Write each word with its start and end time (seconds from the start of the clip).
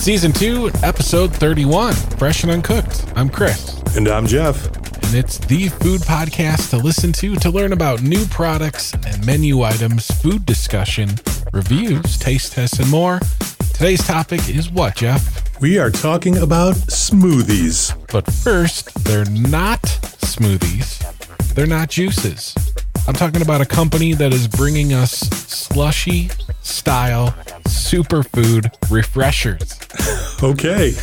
Season 0.00 0.32
2, 0.32 0.70
Episode 0.82 1.30
31, 1.30 1.92
Fresh 1.92 2.42
and 2.42 2.50
Uncooked. 2.50 3.04
I'm 3.16 3.28
Chris. 3.28 3.82
And 3.94 4.08
I'm 4.08 4.26
Jeff. 4.26 4.64
And 5.04 5.14
it's 5.14 5.36
the 5.36 5.68
food 5.68 6.00
podcast 6.00 6.70
to 6.70 6.78
listen 6.78 7.12
to 7.12 7.36
to 7.36 7.50
learn 7.50 7.74
about 7.74 8.00
new 8.00 8.24
products 8.24 8.94
and 8.94 9.26
menu 9.26 9.60
items, 9.60 10.06
food 10.06 10.46
discussion, 10.46 11.10
reviews, 11.52 12.18
taste 12.18 12.54
tests, 12.54 12.78
and 12.78 12.90
more. 12.90 13.20
Today's 13.74 14.04
topic 14.06 14.48
is 14.48 14.70
what, 14.70 14.96
Jeff? 14.96 15.60
We 15.60 15.78
are 15.78 15.90
talking 15.90 16.38
about 16.38 16.76
smoothies. 16.76 17.94
But 18.10 18.26
first, 18.32 19.04
they're 19.04 19.26
not 19.26 19.82
smoothies, 19.82 21.19
they're 21.60 21.66
not 21.66 21.90
juices. 21.90 22.54
I'm 23.06 23.12
talking 23.12 23.42
about 23.42 23.60
a 23.60 23.66
company 23.66 24.14
that 24.14 24.32
is 24.32 24.48
bringing 24.48 24.94
us 24.94 25.10
slushy 25.10 26.28
style 26.62 27.32
superfood 27.64 28.72
refreshers. 28.90 29.78
Okay. 30.42 30.94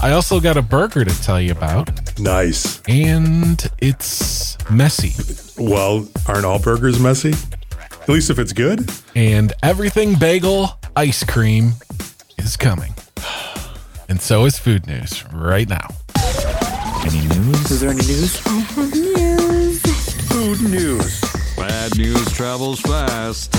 I 0.00 0.12
also 0.12 0.38
got 0.38 0.56
a 0.56 0.62
burger 0.62 1.04
to 1.04 1.22
tell 1.22 1.40
you 1.40 1.50
about, 1.50 1.90
Nice. 2.20 2.80
and 2.86 3.68
it's 3.78 4.56
messy. 4.70 5.12
Well, 5.60 6.06
aren't 6.28 6.44
all 6.44 6.60
burgers 6.60 7.00
messy? 7.00 7.34
At 7.80 8.08
least 8.08 8.30
if 8.30 8.38
it's 8.38 8.52
good? 8.52 8.88
And 9.16 9.52
everything 9.64 10.14
bagel 10.14 10.78
ice 10.94 11.24
cream 11.24 11.72
is 12.38 12.56
coming. 12.56 12.94
And 14.08 14.20
so 14.20 14.44
is 14.44 14.56
food 14.56 14.86
news 14.86 15.24
right 15.32 15.68
now. 15.68 15.88
Any 17.04 17.26
news? 17.26 17.72
Is 17.72 17.80
there 17.80 17.90
any 17.90 18.06
news? 18.06 18.40
Uh-huh. 18.46 19.27
Food 20.30 20.60
news. 20.70 21.20
Bad 21.56 21.96
news 21.96 22.32
travels 22.32 22.80
fast. 22.80 23.52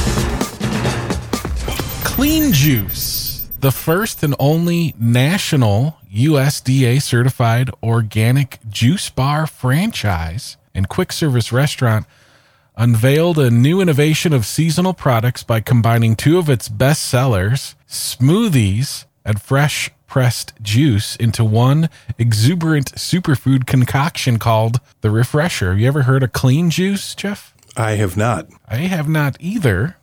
Clean 2.06 2.52
Juice, 2.52 3.50
the 3.60 3.72
first 3.72 4.24
and 4.24 4.36
only 4.40 4.94
national 5.00 5.98
USDA 6.14 7.02
certified 7.02 7.70
organic 7.82 8.60
juice 8.70 9.10
bar 9.10 9.48
franchise 9.48 10.58
and 10.74 10.88
quick 10.88 11.12
service 11.12 11.52
restaurant, 11.52 12.06
unveiled 12.78 13.38
a 13.38 13.52
new 13.52 13.82
innovation 13.82 14.32
of 14.32 14.46
seasonal 14.46 14.94
products 14.94 15.44
by 15.44 15.60
combining 15.60 16.16
two 16.16 16.38
of 16.38 16.50
its 16.50 16.70
best 16.70 17.04
sellers, 17.04 17.76
smoothies 17.88 19.06
and 19.26 19.42
fresh 19.42 19.92
pressed 20.10 20.54
juice, 20.62 21.16
into 21.16 21.46
one 21.46 21.90
exuberant 22.18 22.92
superfood 22.94 23.66
concoction 23.66 24.40
called 24.40 24.82
the 25.02 25.12
Refresher. 25.12 25.70
Have 25.70 25.80
you 25.80 25.88
ever 25.88 26.02
heard 26.02 26.24
of 26.24 26.34
clean 26.34 26.70
juice, 26.70 27.16
Jeff? 27.16 27.54
I 27.78 27.92
have 27.92 28.18
not. 28.18 28.48
I 28.68 28.78
have 28.78 29.08
not 29.08 29.38
either. 29.40 29.96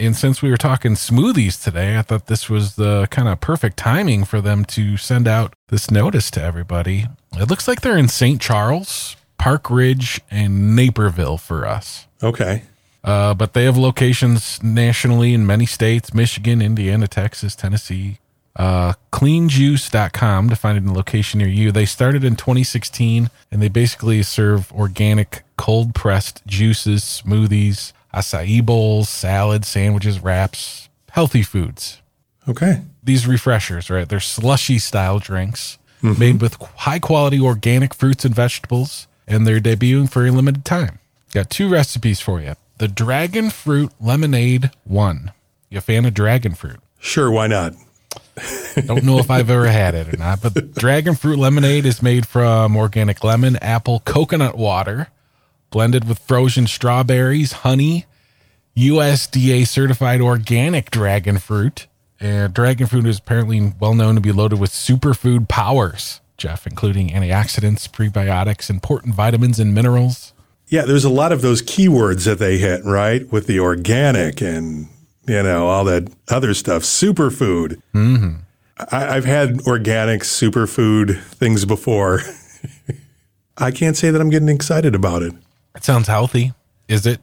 And 0.00 0.16
since 0.16 0.42
we 0.42 0.50
were 0.50 0.56
talking 0.56 0.94
smoothies 0.94 1.62
today, 1.62 1.96
I 1.96 2.02
thought 2.02 2.26
this 2.26 2.50
was 2.50 2.76
the 2.76 3.06
kind 3.10 3.28
of 3.28 3.40
perfect 3.40 3.76
timing 3.76 4.24
for 4.24 4.40
them 4.40 4.64
to 4.66 4.96
send 4.96 5.28
out 5.28 5.54
this 5.68 5.90
notice 5.90 6.30
to 6.32 6.42
everybody. 6.42 7.06
It 7.34 7.48
looks 7.48 7.68
like 7.68 7.82
they're 7.82 7.96
in 7.96 8.08
St. 8.08 8.40
Charles, 8.40 9.16
Park 9.38 9.70
Ridge, 9.70 10.20
and 10.30 10.74
Naperville 10.74 11.38
for 11.38 11.66
us. 11.66 12.06
Okay. 12.22 12.64
Uh, 13.04 13.34
but 13.34 13.52
they 13.52 13.64
have 13.64 13.76
locations 13.76 14.62
nationally 14.62 15.34
in 15.34 15.46
many 15.46 15.66
states 15.66 16.14
Michigan, 16.14 16.62
Indiana, 16.62 17.06
Texas, 17.06 17.54
Tennessee. 17.54 18.18
Uh, 18.54 18.92
cleanjuice.com 19.12 20.50
to 20.50 20.56
find 20.56 20.86
a 20.86 20.92
location 20.92 21.38
near 21.38 21.48
you. 21.48 21.72
They 21.72 21.86
started 21.86 22.22
in 22.22 22.36
2016 22.36 23.30
and 23.50 23.62
they 23.62 23.68
basically 23.68 24.22
serve 24.22 24.70
organic, 24.72 25.42
cold 25.56 25.94
pressed 25.94 26.46
juices, 26.46 27.02
smoothies, 27.02 27.92
acai 28.12 28.64
bowls, 28.64 29.08
salads, 29.08 29.68
sandwiches, 29.68 30.20
wraps, 30.20 30.90
healthy 31.10 31.42
foods. 31.42 32.02
Okay. 32.48 32.82
These 33.02 33.26
refreshers, 33.26 33.88
right? 33.88 34.08
They're 34.08 34.20
slushy 34.20 34.78
style 34.78 35.18
drinks 35.18 35.78
made 36.02 36.40
with 36.40 36.54
high 36.54 36.98
quality 36.98 37.40
organic 37.40 37.94
fruits 37.94 38.24
and 38.24 38.34
vegetables, 38.34 39.06
and 39.26 39.46
they're 39.46 39.60
debuting 39.60 40.10
for 40.10 40.26
a 40.26 40.30
limited 40.30 40.64
time. 40.64 40.98
Got 41.32 41.48
two 41.48 41.68
recipes 41.68 42.20
for 42.20 42.40
you 42.40 42.54
the 42.78 42.88
dragon 42.88 43.50
fruit 43.50 43.92
lemonade 44.00 44.70
one. 44.84 45.32
You 45.70 45.78
a 45.78 45.80
fan 45.80 46.04
of 46.04 46.14
dragon 46.14 46.54
fruit? 46.54 46.80
Sure, 46.98 47.30
why 47.30 47.46
not? 47.46 47.74
Don't 48.86 49.04
know 49.04 49.18
if 49.18 49.30
I've 49.30 49.50
ever 49.50 49.66
had 49.66 49.94
it 49.94 50.12
or 50.12 50.16
not, 50.16 50.40
but 50.42 50.74
dragon 50.74 51.14
fruit 51.14 51.38
lemonade 51.38 51.84
is 51.84 52.02
made 52.02 52.26
from 52.26 52.76
organic 52.76 53.22
lemon, 53.22 53.56
apple, 53.56 54.00
coconut 54.00 54.56
water, 54.56 55.08
blended 55.70 56.08
with 56.08 56.18
frozen 56.18 56.66
strawberries, 56.66 57.52
honey, 57.52 58.06
USDA 58.76 59.66
certified 59.66 60.20
organic 60.20 60.90
dragon 60.90 61.38
fruit. 61.38 61.86
And 62.18 62.54
dragon 62.54 62.86
fruit 62.86 63.06
is 63.06 63.18
apparently 63.18 63.72
well 63.80 63.94
known 63.94 64.14
to 64.14 64.20
be 64.20 64.32
loaded 64.32 64.60
with 64.60 64.70
superfood 64.70 65.48
powers, 65.48 66.20
Jeff, 66.36 66.66
including 66.66 67.08
antioxidants, 67.10 67.88
prebiotics, 67.90 68.70
important 68.70 69.14
vitamins 69.14 69.58
and 69.58 69.74
minerals. 69.74 70.32
Yeah, 70.68 70.82
there's 70.82 71.04
a 71.04 71.10
lot 71.10 71.32
of 71.32 71.42
those 71.42 71.60
keywords 71.60 72.24
that 72.24 72.38
they 72.38 72.58
hit, 72.58 72.84
right? 72.84 73.30
With 73.30 73.46
the 73.46 73.58
organic 73.60 74.40
and, 74.40 74.88
you 75.26 75.42
know, 75.42 75.68
all 75.68 75.84
that 75.84 76.10
other 76.28 76.54
stuff. 76.54 76.82
Superfood. 76.82 77.80
Mm-hmm. 77.94 78.36
I, 78.90 79.16
I've 79.16 79.24
had 79.24 79.60
organic 79.62 80.22
superfood 80.22 81.20
things 81.20 81.64
before. 81.64 82.20
I 83.56 83.70
can't 83.70 83.96
say 83.96 84.10
that 84.10 84.20
I'm 84.20 84.30
getting 84.30 84.48
excited 84.48 84.94
about 84.94 85.22
it. 85.22 85.34
It 85.76 85.84
sounds 85.84 86.08
healthy. 86.08 86.52
Is 86.88 87.06
it? 87.06 87.20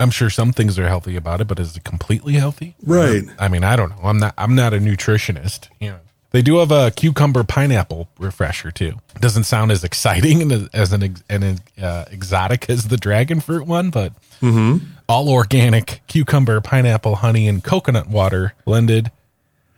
I'm 0.00 0.10
sure 0.10 0.30
some 0.30 0.52
things 0.52 0.78
are 0.78 0.86
healthy 0.86 1.16
about 1.16 1.40
it, 1.40 1.48
but 1.48 1.58
is 1.58 1.76
it 1.76 1.84
completely 1.84 2.34
healthy? 2.34 2.76
Right. 2.84 3.24
I 3.38 3.48
mean, 3.48 3.64
I 3.64 3.74
don't 3.74 3.90
know. 3.90 4.00
I'm 4.02 4.18
not. 4.18 4.34
I'm 4.38 4.54
not 4.54 4.72
a 4.74 4.78
nutritionist. 4.78 5.68
You 5.80 5.90
know, 5.90 5.98
they 6.30 6.42
do 6.42 6.58
have 6.58 6.70
a 6.70 6.90
cucumber 6.90 7.42
pineapple 7.42 8.08
refresher 8.18 8.70
too. 8.70 8.94
Doesn't 9.20 9.44
sound 9.44 9.70
as 9.72 9.82
exciting 9.82 10.42
and 10.52 10.70
as 10.72 10.92
an 10.92 11.16
an 11.28 11.60
uh, 11.80 12.04
exotic 12.10 12.68
as 12.68 12.88
the 12.88 12.96
dragon 12.96 13.40
fruit 13.40 13.66
one, 13.66 13.90
but 13.90 14.12
mm-hmm. 14.40 14.84
all 15.08 15.28
organic 15.30 16.02
cucumber, 16.06 16.60
pineapple, 16.60 17.16
honey, 17.16 17.48
and 17.48 17.64
coconut 17.64 18.08
water 18.08 18.54
blended 18.64 19.10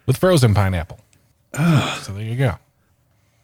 with 0.07 0.17
frozen 0.17 0.55
pineapple. 0.55 1.01
Ah. 1.55 2.01
so 2.03 2.13
there 2.13 2.23
you 2.23 2.37
go. 2.37 2.55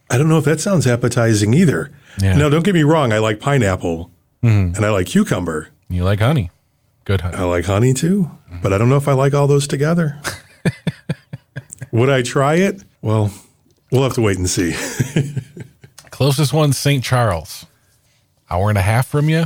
I 0.09 0.17
don't 0.17 0.29
know 0.29 0.37
if 0.37 0.45
that 0.45 0.61
sounds 0.61 0.87
appetizing 0.87 1.53
either. 1.53 1.91
Yeah. 2.21 2.37
No, 2.37 2.49
don't 2.49 2.63
get 2.63 2.73
me 2.73 2.83
wrong. 2.83 3.11
I 3.11 3.19
like 3.19 3.39
pineapple 3.39 4.11
mm-hmm. 4.41 4.75
and 4.75 4.85
I 4.85 4.89
like 4.89 5.07
cucumber. 5.07 5.69
You 5.89 6.03
like 6.03 6.19
honey? 6.19 6.51
Good 7.05 7.21
honey. 7.21 7.37
I 7.37 7.43
like 7.43 7.65
honey 7.65 7.93
too, 7.93 8.31
but 8.61 8.73
I 8.73 8.77
don't 8.77 8.89
know 8.89 8.97
if 8.97 9.07
I 9.07 9.13
like 9.13 9.33
all 9.33 9.47
those 9.47 9.67
together. 9.67 10.19
Would 11.91 12.09
I 12.09 12.21
try 12.21 12.55
it? 12.55 12.83
Well, 13.01 13.31
we'll 13.91 14.03
have 14.03 14.13
to 14.13 14.21
wait 14.21 14.37
and 14.37 14.49
see. 14.49 14.75
Closest 16.11 16.53
one's 16.53 16.77
St. 16.77 17.03
Charles. 17.03 17.65
Hour 18.49 18.69
and 18.69 18.77
a 18.77 18.81
half 18.81 19.07
from 19.07 19.29
you. 19.29 19.45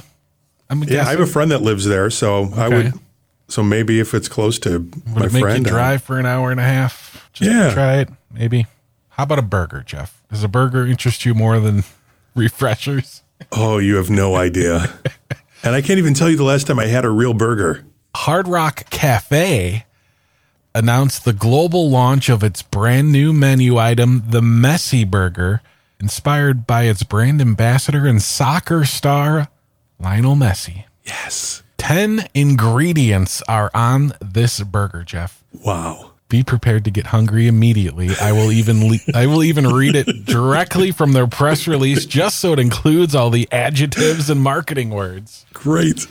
I'm 0.70 0.84
yeah, 0.84 1.02
I 1.08 1.12
have 1.12 1.20
a 1.20 1.26
friend 1.28 1.52
that 1.52 1.62
lives 1.62 1.86
there, 1.86 2.10
so 2.10 2.52
I 2.56 2.70
would. 2.70 2.94
So 3.50 3.62
maybe 3.62 4.00
if 4.00 4.14
it's 4.14 4.30
close 4.30 4.58
to 4.60 4.80
Would 4.80 5.08
my 5.16 5.26
it 5.26 5.34
make 5.34 5.42
friend, 5.44 5.66
you 5.66 5.72
I- 5.72 5.76
drive 5.76 6.04
for 6.04 6.18
an 6.18 6.26
hour 6.26 6.52
and 6.52 6.60
a 6.60 6.64
half? 6.64 7.30
Just 7.34 7.52
Yeah. 7.52 7.74
try 7.74 7.96
it, 7.98 8.10
maybe. 8.34 8.68
How 9.10 9.24
about 9.24 9.40
a 9.40 9.44
burger, 9.44 9.84
Jeff? 9.86 10.22
Does 10.32 10.44
a 10.44 10.48
burger 10.48 10.86
interest 10.88 11.26
you 11.26 11.34
more 11.34 11.60
than 11.60 11.84
refreshers? 12.36 13.24
oh, 13.52 13.80
you 13.80 13.96
have 13.96 14.10
no 14.10 14.36
idea. 14.36 14.94
and 15.64 15.76
I 15.76 15.82
can't 15.82 15.98
even 16.00 16.14
tell 16.14 16.30
you 16.30 16.38
the 16.38 16.44
last 16.46 16.68
time 16.68 16.80
I 16.80 16.86
had 16.86 17.04
a 17.04 17.10
real 17.10 17.34
burger. 17.34 17.84
Hard 18.16 18.48
Rock 18.48 18.90
Cafe 18.92 19.86
announced 20.74 21.26
the 21.26 21.34
global 21.34 21.90
launch 21.90 22.30
of 22.30 22.44
its 22.44 22.62
brand 22.62 23.12
new 23.12 23.34
menu 23.34 23.78
item, 23.78 24.24
the 24.28 24.42
Messi 24.42 25.10
Burger, 25.10 25.62
inspired 26.00 26.66
by 26.66 26.84
its 26.84 27.04
brand 27.04 27.42
ambassador 27.42 28.08
and 28.08 28.22
soccer 28.22 28.86
star, 28.86 29.50
Lionel 30.00 30.36
Messi. 30.36 30.86
Yes. 31.04 31.62
10 31.78 32.28
ingredients 32.34 33.42
are 33.48 33.72
on 33.74 34.14
this 34.22 34.60
burger, 34.62 35.04
Jeff. 35.04 35.44
Wow. 35.66 36.12
be 36.30 36.44
prepared 36.44 36.86
to 36.86 36.92
get 36.92 37.08
hungry 37.08 37.48
immediately. 37.48 38.10
I 38.22 38.32
will 38.32 38.52
even 38.54 38.88
le- 38.90 39.00
I 39.14 39.26
will 39.28 39.44
even 39.44 39.68
read 39.68 39.96
it 39.96 40.26
directly 40.26 40.92
from 40.92 41.12
their 41.12 41.28
press 41.28 41.68
release 41.68 42.06
just 42.06 42.40
so 42.40 42.54
it 42.54 42.60
includes 42.60 43.14
all 43.14 43.30
the 43.30 43.50
adjectives 43.52 44.30
and 44.30 44.42
marketing 44.42 44.92
words. 44.92 45.46
Great. 45.54 46.08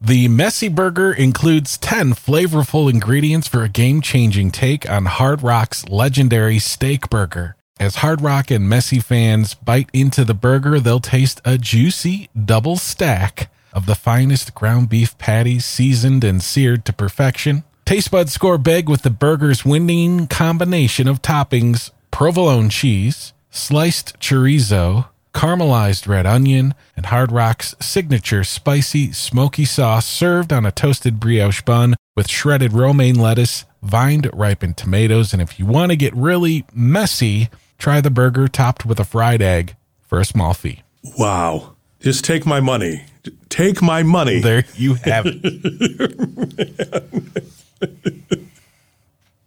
The 0.00 0.28
Messi 0.28 0.72
burger 0.72 1.12
includes 1.12 1.78
10 1.78 2.12
flavorful 2.12 2.90
ingredients 2.90 3.48
for 3.48 3.62
a 3.62 3.68
game-changing 3.68 4.50
take 4.50 4.88
on 4.90 5.06
Hard 5.06 5.42
Rock's 5.42 5.88
legendary 5.88 6.58
steak 6.58 7.08
burger. 7.08 7.56
As 7.80 7.96
Hard 7.96 8.20
Rock 8.20 8.50
and 8.50 8.70
Messi 8.70 9.02
fans 9.02 9.54
bite 9.54 9.88
into 9.92 10.24
the 10.24 10.34
burger, 10.34 10.78
they'll 10.78 11.00
taste 11.00 11.40
a 11.44 11.58
juicy 11.58 12.28
double 12.38 12.76
stack 12.76 13.50
of 13.72 13.86
the 13.86 13.94
finest 13.94 14.54
ground 14.54 14.88
beef 14.88 15.16
patties 15.18 15.64
seasoned 15.64 16.22
and 16.22 16.42
seared 16.42 16.84
to 16.84 16.92
perfection. 16.92 17.64
Taste 17.84 18.10
buds 18.10 18.32
score 18.32 18.58
big 18.58 18.88
with 18.88 19.02
the 19.02 19.10
burger's 19.10 19.64
winning 19.64 20.26
combination 20.26 21.08
of 21.08 21.22
toppings 21.22 21.90
provolone 22.10 22.68
cheese, 22.68 23.32
sliced 23.50 24.18
chorizo, 24.20 25.06
caramelized 25.34 26.06
red 26.08 26.24
onion, 26.26 26.74
and 26.96 27.06
Hard 27.06 27.32
Rock's 27.32 27.74
signature 27.80 28.44
spicy, 28.44 29.12
smoky 29.12 29.64
sauce 29.64 30.06
served 30.06 30.52
on 30.52 30.64
a 30.64 30.70
toasted 30.72 31.20
brioche 31.20 31.60
bun 31.62 31.96
with 32.16 32.30
shredded 32.30 32.72
romaine 32.72 33.16
lettuce, 33.16 33.64
vined 33.82 34.30
ripened 34.32 34.76
tomatoes. 34.76 35.32
And 35.32 35.42
if 35.42 35.58
you 35.58 35.66
want 35.66 35.90
to 35.90 35.96
get 35.96 36.14
really 36.14 36.64
messy, 36.72 37.48
try 37.76 38.00
the 38.00 38.10
burger 38.10 38.48
topped 38.48 38.86
with 38.86 39.00
a 39.00 39.04
fried 39.04 39.42
egg 39.42 39.74
for 40.00 40.20
a 40.20 40.24
small 40.24 40.54
fee. 40.54 40.82
Wow. 41.18 41.74
Just 42.00 42.24
take 42.24 42.46
my 42.46 42.60
money. 42.60 43.04
Take 43.48 43.82
my 43.82 44.02
money. 44.02 44.40
There 44.40 44.64
you 44.74 44.94
have 44.94 45.24
it. 45.26 45.44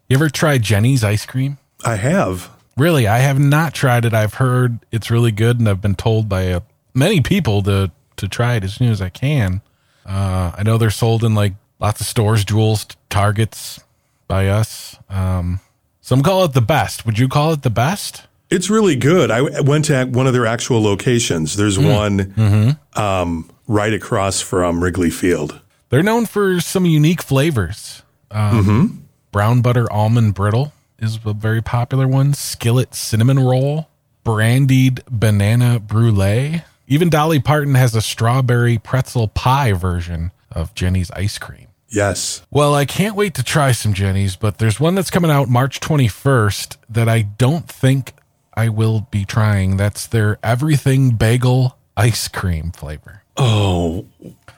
you 0.09 0.15
ever 0.15 0.29
tried 0.29 0.63
Jeni's 0.63 1.03
ice 1.03 1.25
cream? 1.25 1.57
I 1.85 1.95
have. 1.95 2.49
Really, 2.77 3.07
I 3.07 3.19
have 3.19 3.39
not 3.39 3.73
tried 3.73 4.05
it. 4.05 4.13
I've 4.13 4.35
heard 4.35 4.79
it's 4.91 5.09
really 5.09 5.31
good, 5.31 5.59
and 5.59 5.67
I've 5.67 5.81
been 5.81 5.95
told 5.95 6.29
by 6.29 6.51
uh, 6.51 6.59
many 6.93 7.21
people 7.21 7.63
to 7.63 7.91
to 8.17 8.27
try 8.27 8.55
it 8.55 8.63
as 8.63 8.75
soon 8.75 8.89
as 8.89 9.01
I 9.01 9.09
can. 9.09 9.61
Uh, 10.05 10.51
I 10.55 10.63
know 10.63 10.77
they're 10.77 10.89
sold 10.89 11.23
in 11.23 11.35
like 11.35 11.53
lots 11.79 12.01
of 12.01 12.07
stores, 12.07 12.45
Jewels, 12.45 12.85
Targets, 13.09 13.79
by 14.27 14.47
us. 14.47 14.97
Um, 15.09 15.59
some 16.01 16.23
call 16.23 16.43
it 16.45 16.53
the 16.53 16.61
best. 16.61 17.05
Would 17.05 17.19
you 17.19 17.27
call 17.27 17.51
it 17.53 17.63
the 17.63 17.69
best? 17.69 18.27
It's 18.49 18.69
really 18.69 18.95
good. 18.95 19.29
I 19.29 19.41
went 19.61 19.85
to 19.85 20.05
one 20.05 20.25
of 20.25 20.33
their 20.33 20.45
actual 20.45 20.81
locations. 20.81 21.57
There's 21.57 21.77
one 21.77 22.77
um, 22.95 23.49
right 23.67 23.93
across 23.93 24.39
from 24.39 24.81
Wrigley 24.83 25.09
Field. 25.09 25.59
They're 25.89 26.03
known 26.03 26.25
for 26.25 26.61
some 26.61 26.85
unique 26.85 27.21
flavors. 27.21 28.03
Um, 28.31 29.07
Brown 29.31 29.61
butter 29.61 29.91
almond 29.91 30.33
brittle 30.33 30.71
is 30.99 31.19
a 31.25 31.33
very 31.33 31.61
popular 31.61 32.07
one. 32.07 32.33
Skillet 32.33 32.93
cinnamon 32.95 33.39
roll, 33.39 33.89
brandied 34.23 35.03
banana 35.09 35.79
brulee. 35.79 36.63
Even 36.87 37.09
Dolly 37.09 37.39
Parton 37.39 37.75
has 37.75 37.95
a 37.95 38.01
strawberry 38.01 38.77
pretzel 38.77 39.27
pie 39.27 39.73
version 39.73 40.31
of 40.51 40.73
Jeni's 40.73 41.11
ice 41.11 41.37
cream. 41.37 41.67
Yes. 41.89 42.41
Well, 42.51 42.73
I 42.75 42.85
can't 42.85 43.15
wait 43.15 43.33
to 43.35 43.43
try 43.43 43.71
some 43.71 43.93
Jeni's, 43.93 44.35
but 44.35 44.57
there's 44.57 44.79
one 44.79 44.95
that's 44.95 45.09
coming 45.11 45.31
out 45.31 45.49
March 45.49 45.79
21st 45.79 46.77
that 46.89 47.07
I 47.07 47.21
don't 47.21 47.67
think 47.67 48.13
I 48.53 48.69
will 48.69 49.07
be 49.11 49.23
trying. 49.23 49.77
That's 49.77 50.07
their 50.07 50.39
everything 50.43 51.11
bagel 51.11 51.77
ice 51.95 52.27
cream 52.27 52.71
flavor. 52.71 53.23
Oh, 53.37 54.05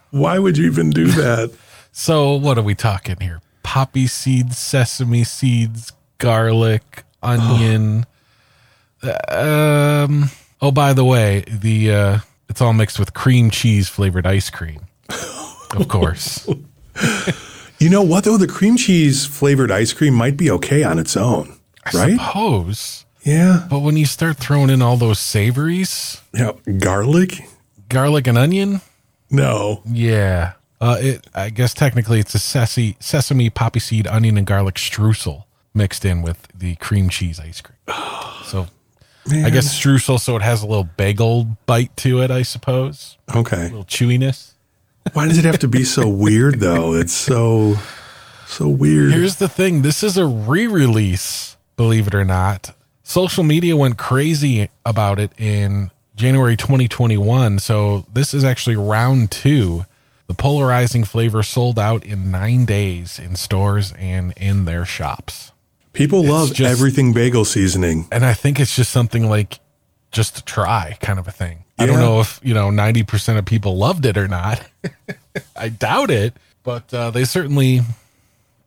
why 0.09 0.39
would 0.39 0.57
you 0.57 0.65
even 0.67 0.89
do 0.89 1.07
that? 1.07 1.51
So, 1.91 2.35
what 2.35 2.57
are 2.57 2.63
we 2.63 2.75
talking 2.75 3.17
here? 3.19 3.41
Poppy 3.61 4.07
seeds, 4.07 4.57
sesame 4.57 5.25
seeds, 5.25 5.91
garlic, 6.19 7.03
onion. 7.23 8.05
um. 9.27 10.29
Oh, 10.61 10.71
by 10.71 10.91
the 10.93 11.05
way, 11.05 11.45
the 11.47 11.91
uh, 11.93 12.19
it's 12.49 12.61
all 12.61 12.73
mixed 12.73 12.99
with 12.99 13.13
cream 13.13 13.49
cheese 13.49 13.87
flavored 13.87 14.27
ice 14.27 14.49
cream. 14.49 14.81
Of 15.71 15.87
course. 15.87 16.47
you 17.79 17.89
know 17.89 18.01
what, 18.01 18.23
though? 18.25 18.37
The 18.37 18.47
cream 18.47 18.75
cheese 18.75 19.25
flavored 19.25 19.71
ice 19.71 19.93
cream 19.93 20.13
might 20.13 20.35
be 20.35 20.51
okay 20.51 20.83
on 20.83 20.99
its 20.99 21.15
own, 21.15 21.57
right? 21.93 22.19
I 22.19 22.25
suppose. 22.27 23.05
Yeah. 23.23 23.67
But 23.69 23.79
when 23.79 23.95
you 23.97 24.05
start 24.05 24.37
throwing 24.37 24.69
in 24.69 24.81
all 24.81 24.97
those 24.97 25.19
savories, 25.19 26.21
Yeah. 26.33 26.53
Garlic? 26.79 27.41
garlic 27.87 28.27
and 28.27 28.37
onion, 28.37 28.81
No. 29.29 29.81
yeah. 29.85 30.53
Uh, 30.81 30.97
it, 30.99 31.27
I 31.35 31.49
guess 31.51 31.73
technically 31.73 32.19
it's 32.19 32.33
a 32.35 32.39
sesame, 32.39 32.95
sesame, 32.99 33.49
poppy 33.49 33.79
seed, 33.79 34.07
onion, 34.07 34.37
and 34.37 34.47
garlic 34.47 34.75
streusel 34.75 35.43
mixed 35.79 36.05
in 36.05 36.21
with 36.21 36.47
the 36.53 36.75
cream 36.75 37.09
cheese 37.09 37.39
ice 37.39 37.61
cream. 37.61 37.77
So 38.45 38.67
I 39.31 39.51
guess 39.51 39.67
streusel, 39.67 40.19
so 40.19 40.35
it 40.35 40.41
has 40.41 40.63
a 40.63 40.67
little 40.67 40.85
bagel 40.97 41.57
bite 41.67 41.95
to 41.97 42.21
it, 42.21 42.31
I 42.31 42.41
suppose. 42.41 43.17
Okay. 43.35 43.61
A 43.61 43.63
little 43.63 43.83
chewiness. 43.83 44.53
Why 45.13 45.27
does 45.27 45.37
it 45.37 45.45
have 45.45 45.59
to 45.59 45.67
be 45.67 45.83
so 45.83 46.07
weird, 46.25 46.59
though? 46.59 46.95
It's 46.95 47.13
so, 47.13 47.75
so 48.47 48.67
weird. 48.67 49.11
Here's 49.11 49.35
the 49.35 49.47
thing 49.47 49.83
this 49.83 50.01
is 50.01 50.17
a 50.17 50.25
re 50.25 50.65
release, 50.65 51.57
believe 51.77 52.07
it 52.07 52.15
or 52.15 52.25
not. 52.25 52.75
Social 53.03 53.43
media 53.43 53.75
went 53.77 53.97
crazy 53.97 54.69
about 54.85 55.19
it 55.19 55.31
in 55.37 55.91
January 56.15 56.57
2021. 56.57 57.59
So 57.59 58.05
this 58.11 58.33
is 58.33 58.43
actually 58.43 58.75
round 58.75 59.29
two. 59.31 59.85
The 60.27 60.33
polarizing 60.33 61.03
flavor 61.03 61.41
sold 61.43 61.79
out 61.79 62.03
in 62.03 62.29
nine 62.31 62.65
days 62.65 63.19
in 63.19 63.35
stores 63.35 63.93
and 63.97 64.33
in 64.37 64.65
their 64.65 64.85
shops. 64.85 65.51
People 65.93 66.23
love 66.23 66.53
just- 66.53 66.69
everything 66.71 67.13
bagel 67.13 67.45
seasoning. 67.45 68.07
And 68.11 68.25
I 68.25 68.33
think 68.33 68.59
it's 68.59 68.75
just 68.75 68.91
something 68.91 69.29
like 69.29 69.59
just 70.11 70.35
to 70.37 70.43
try 70.43 70.97
kind 71.01 71.19
of 71.19 71.27
a 71.27 71.31
thing. 71.31 71.63
I 71.77 71.85
don't 71.85 71.99
know 71.99 72.19
if, 72.19 72.41
you 72.43 72.53
know, 72.53 72.69
90% 72.71 73.37
of 73.37 73.45
people 73.45 73.77
loved 73.77 74.05
it 74.05 74.17
or 74.17 74.27
not. 74.27 74.61
I 75.55 75.69
doubt 75.69 76.11
it, 76.11 76.33
but 76.63 76.93
uh, 76.93 77.09
they 77.11 77.23
certainly 77.23 77.81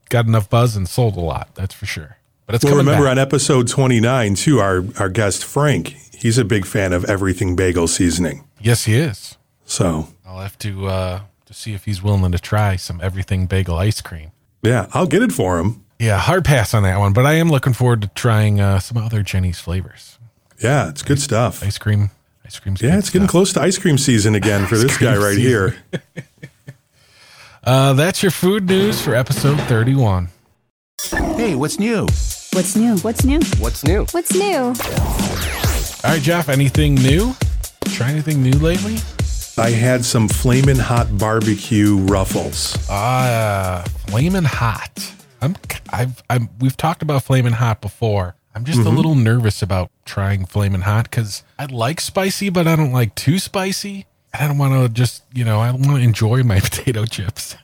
got 0.08 0.24
enough 0.26 0.48
buzz 0.48 0.76
and 0.76 0.88
sold 0.88 1.16
a 1.18 1.20
lot. 1.20 1.54
That's 1.54 1.74
for 1.74 1.84
sure. 1.84 2.16
But 2.46 2.54
it's 2.54 2.64
Well, 2.64 2.76
remember 2.76 3.04
back. 3.04 3.10
on 3.12 3.18
episode 3.18 3.68
29, 3.68 4.34
too, 4.36 4.60
our, 4.60 4.82
our 4.98 5.08
guest 5.10 5.44
Frank, 5.44 5.88
he's 6.14 6.38
a 6.38 6.44
big 6.44 6.64
fan 6.64 6.92
of 6.94 7.04
everything 7.04 7.54
bagel 7.54 7.86
seasoning. 7.86 8.44
yes, 8.60 8.84
he 8.84 8.94
is. 8.94 9.36
So, 9.66 10.08
I'll 10.26 10.40
have 10.40 10.58
to 10.60 10.86
uh, 10.86 11.20
to 11.46 11.54
see 11.54 11.72
if 11.74 11.84
he's 11.84 12.02
willing 12.02 12.32
to 12.32 12.38
try 12.38 12.76
some 12.76 13.00
everything 13.02 13.46
bagel 13.46 13.76
ice 13.76 14.00
cream. 14.00 14.32
yeah, 14.62 14.86
I'll 14.92 15.06
get 15.06 15.22
it 15.22 15.32
for 15.32 15.58
him. 15.58 15.81
Yeah, 16.02 16.18
hard 16.18 16.44
pass 16.44 16.74
on 16.74 16.82
that 16.82 16.98
one, 16.98 17.12
but 17.12 17.26
I 17.26 17.34
am 17.34 17.48
looking 17.48 17.74
forward 17.74 18.02
to 18.02 18.08
trying 18.08 18.60
uh, 18.60 18.80
some 18.80 18.96
other 18.96 19.22
Jeni's 19.22 19.60
flavors. 19.60 20.18
Yeah, 20.60 20.88
it's 20.88 21.02
good 21.02 21.20
stuff. 21.20 21.62
Ice 21.62 21.78
cream, 21.78 22.10
ice 22.44 22.58
cream. 22.58 22.74
Yeah, 22.80 22.90
good 22.90 22.98
it's 22.98 23.10
getting 23.10 23.28
stuff. 23.28 23.30
close 23.30 23.52
to 23.52 23.60
ice 23.60 23.78
cream 23.78 23.96
season 23.98 24.34
again 24.34 24.66
for 24.66 24.76
this 24.76 24.98
guy 24.98 25.16
right 25.16 25.36
season. 25.36 25.42
here. 25.42 25.76
Uh, 27.64 27.92
that's 27.92 28.24
your 28.24 28.32
food 28.32 28.66
news 28.66 29.00
for 29.00 29.14
episode 29.14 29.56
31. 29.68 30.30
Hey, 31.36 31.54
what's 31.54 31.78
new? 31.78 32.08
What's 32.52 32.74
new? 32.74 32.96
What's 32.96 33.24
new? 33.24 33.38
What's 33.60 33.84
new? 33.84 34.04
What's 34.10 34.34
new? 34.34 34.56
All 34.58 36.10
right, 36.10 36.20
Jeff, 36.20 36.48
anything 36.48 36.96
new? 36.96 37.36
Try 37.84 38.10
anything 38.10 38.42
new 38.42 38.58
lately? 38.58 38.96
I 39.56 39.70
had 39.70 40.04
some 40.04 40.26
flaming 40.26 40.74
hot 40.74 41.16
barbecue 41.16 41.98
ruffles. 41.98 42.76
Uh, 42.90 43.84
flaming 44.08 44.42
hot. 44.42 45.14
I'm, 45.42 45.56
I've, 45.90 46.22
I'm, 46.30 46.48
we've 46.60 46.76
talked 46.76 47.02
about 47.02 47.24
flaming 47.24 47.54
hot 47.54 47.80
before. 47.80 48.36
I'm 48.54 48.64
just 48.64 48.78
a 48.78 48.82
mm-hmm. 48.82 48.96
little 48.96 49.14
nervous 49.14 49.62
about 49.62 49.90
trying 50.04 50.44
flaming 50.44 50.82
hot 50.82 51.10
because 51.10 51.42
I 51.58 51.64
like 51.66 52.00
spicy, 52.00 52.48
but 52.48 52.68
I 52.68 52.76
don't 52.76 52.92
like 52.92 53.14
too 53.14 53.38
spicy. 53.38 54.06
I 54.32 54.46
don't 54.46 54.58
want 54.58 54.74
to 54.74 54.88
just, 54.88 55.24
you 55.34 55.44
know, 55.44 55.60
I 55.60 55.70
want 55.70 55.84
to 55.84 55.96
enjoy 55.96 56.42
my 56.42 56.60
potato 56.60 57.04
chips. 57.04 57.56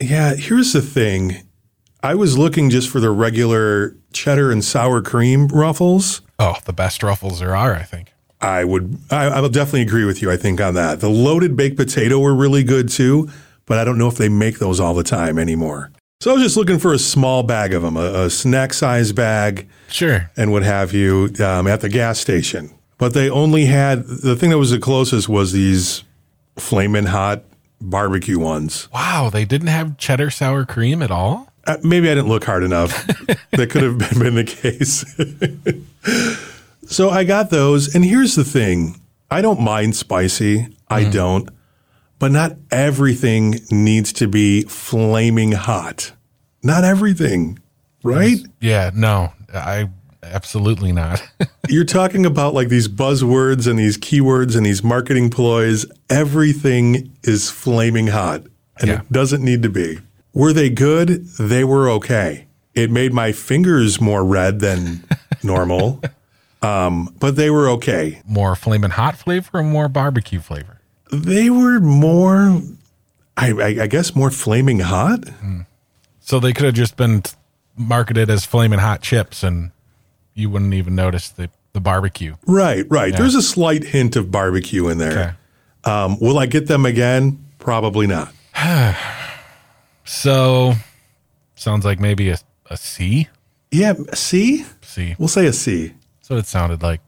Yeah, 0.00 0.34
here's 0.34 0.72
the 0.72 0.82
thing. 0.82 1.46
I 2.02 2.14
was 2.14 2.36
looking 2.36 2.70
just 2.70 2.90
for 2.90 3.00
the 3.00 3.10
regular 3.10 3.96
cheddar 4.12 4.52
and 4.52 4.64
sour 4.64 5.00
cream 5.00 5.48
ruffles. 5.48 6.20
Oh, 6.38 6.56
the 6.64 6.72
best 6.72 7.02
ruffles 7.02 7.40
there 7.40 7.56
are, 7.56 7.74
I 7.74 7.82
think. 7.82 8.12
I 8.40 8.64
would, 8.64 8.98
I, 9.10 9.26
I 9.26 9.40
will 9.40 9.48
definitely 9.48 9.82
agree 9.82 10.04
with 10.04 10.20
you. 10.20 10.30
I 10.30 10.36
think 10.36 10.60
on 10.60 10.74
that. 10.74 11.00
The 11.00 11.08
loaded 11.08 11.56
baked 11.56 11.76
potato 11.76 12.18
were 12.18 12.34
really 12.34 12.62
good 12.62 12.88
too, 12.90 13.30
but 13.64 13.78
I 13.78 13.84
don't 13.84 13.96
know 13.96 14.08
if 14.08 14.16
they 14.16 14.28
make 14.28 14.58
those 14.58 14.80
all 14.80 14.94
the 14.94 15.04
time 15.04 15.38
anymore. 15.38 15.90
So 16.20 16.30
I 16.30 16.34
was 16.34 16.42
just 16.42 16.56
looking 16.56 16.78
for 16.78 16.92
a 16.92 16.98
small 16.98 17.42
bag 17.42 17.74
of 17.74 17.82
them, 17.82 17.96
a, 17.96 18.24
a 18.24 18.30
snack 18.30 18.72
size 18.72 19.12
bag, 19.12 19.68
Sure. 19.88 20.30
and 20.36 20.52
what 20.52 20.62
have 20.62 20.92
you 20.92 21.30
um, 21.44 21.66
at 21.66 21.80
the 21.80 21.88
gas 21.88 22.18
station. 22.18 22.70
But 22.98 23.12
they 23.12 23.28
only 23.28 23.66
had 23.66 24.04
the 24.06 24.36
thing 24.36 24.50
that 24.50 24.58
was 24.58 24.70
the 24.70 24.78
closest 24.78 25.28
was 25.28 25.52
these 25.52 26.04
flaming 26.56 27.06
hot 27.06 27.42
barbecue 27.80 28.38
ones. 28.38 28.88
Wow, 28.94 29.28
they 29.30 29.44
didn't 29.44 29.66
have 29.66 29.98
cheddar 29.98 30.30
sour 30.30 30.64
cream 30.64 31.02
at 31.02 31.10
all? 31.10 31.52
Uh, 31.66 31.76
maybe 31.82 32.10
I 32.10 32.14
didn't 32.14 32.28
look 32.28 32.44
hard 32.44 32.62
enough. 32.62 33.06
that 33.50 33.70
could 33.70 33.82
have 33.82 33.98
been, 33.98 34.18
been 34.18 34.34
the 34.36 34.44
case. 34.44 35.04
so 36.90 37.10
I 37.10 37.24
got 37.24 37.50
those. 37.50 37.94
And 37.94 38.04
here's 38.04 38.34
the 38.34 38.44
thing 38.44 39.00
I 39.30 39.42
don't 39.42 39.60
mind 39.60 39.96
spicy. 39.96 40.68
I 40.88 41.04
don't. 41.04 41.50
But 42.24 42.32
not 42.32 42.56
everything 42.70 43.60
needs 43.70 44.10
to 44.14 44.26
be 44.26 44.62
flaming 44.62 45.52
hot. 45.52 46.12
Not 46.62 46.82
everything, 46.82 47.58
right? 48.02 48.38
Yeah, 48.62 48.92
no, 48.94 49.34
I 49.52 49.90
absolutely 50.22 50.90
not. 50.90 51.22
You're 51.68 51.84
talking 51.84 52.24
about 52.24 52.54
like 52.54 52.70
these 52.70 52.88
buzzwords 52.88 53.68
and 53.68 53.78
these 53.78 53.98
keywords 53.98 54.56
and 54.56 54.64
these 54.64 54.82
marketing 54.82 55.28
ploys. 55.28 55.84
Everything 56.08 57.14
is 57.24 57.50
flaming 57.50 58.06
hot 58.06 58.44
and 58.80 58.88
Yeah. 58.88 59.00
it 59.02 59.12
doesn't 59.12 59.44
need 59.44 59.62
to 59.62 59.68
be. 59.68 59.98
Were 60.32 60.54
they 60.54 60.70
good? 60.70 61.26
They 61.38 61.62
were 61.62 61.90
okay. 61.90 62.46
It 62.74 62.90
made 62.90 63.12
my 63.12 63.32
fingers 63.32 64.00
more 64.00 64.24
red 64.24 64.60
than 64.60 65.04
normal, 65.42 66.00
um, 66.62 67.14
but 67.20 67.36
they 67.36 67.50
were 67.50 67.68
okay. 67.68 68.22
more 68.26 68.56
flaming 68.56 68.92
hot 68.92 69.14
flavor 69.18 69.58
or 69.58 69.62
more 69.62 69.90
barbecue 69.90 70.40
flavor? 70.40 70.73
They 71.14 71.50
were 71.50 71.80
more, 71.80 72.60
I, 73.36 73.52
I, 73.52 73.66
I 73.82 73.86
guess, 73.86 74.14
more 74.14 74.30
flaming 74.30 74.80
hot. 74.80 75.24
So 76.20 76.40
they 76.40 76.52
could 76.52 76.66
have 76.66 76.74
just 76.74 76.96
been 76.96 77.22
marketed 77.76 78.30
as 78.30 78.44
flaming 78.44 78.78
hot 78.78 79.02
chips 79.02 79.42
and 79.42 79.70
you 80.34 80.50
wouldn't 80.50 80.74
even 80.74 80.94
notice 80.94 81.28
the, 81.28 81.50
the 81.72 81.80
barbecue. 81.80 82.36
Right, 82.46 82.86
right. 82.88 83.14
There's 83.14 83.34
a 83.34 83.42
slight 83.42 83.84
hint 83.84 84.16
of 84.16 84.30
barbecue 84.30 84.88
in 84.88 84.98
there. 84.98 85.10
Okay. 85.10 85.32
Um, 85.90 86.18
will 86.20 86.38
I 86.38 86.46
get 86.46 86.66
them 86.66 86.86
again? 86.86 87.44
Probably 87.58 88.06
not. 88.06 88.32
So 90.06 90.74
Sounds 91.64 91.84
like 91.86 91.98
maybe 91.98 92.28
a, 92.28 92.38
a 92.68 92.76
C. 92.76 93.28
Yeah, 93.70 93.94
C. 94.12 94.66
C. 94.82 95.16
We'll 95.18 95.28
say 95.28 95.46
a 95.46 95.52
C. 95.52 95.94
That's 96.18 96.28
what 96.30 96.38
it 96.40 96.46
sounded 96.46 96.82
like. 96.82 97.00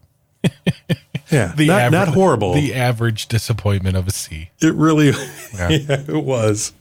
Yeah, 1.31 1.53
The 1.57 1.67
not, 1.67 1.81
aver- 1.83 1.91
not 1.91 2.09
horrible. 2.09 2.55
The 2.55 2.75
average 2.75 3.27
disappointment 3.27 3.97
of 3.97 4.07
a 4.07 4.11
C. 4.13 4.51
it 4.61 4.75
really, 4.75 5.09
Yeah. 5.55 5.69
yeah. 5.71 6.03
it 6.09 6.23
was. 6.25 6.73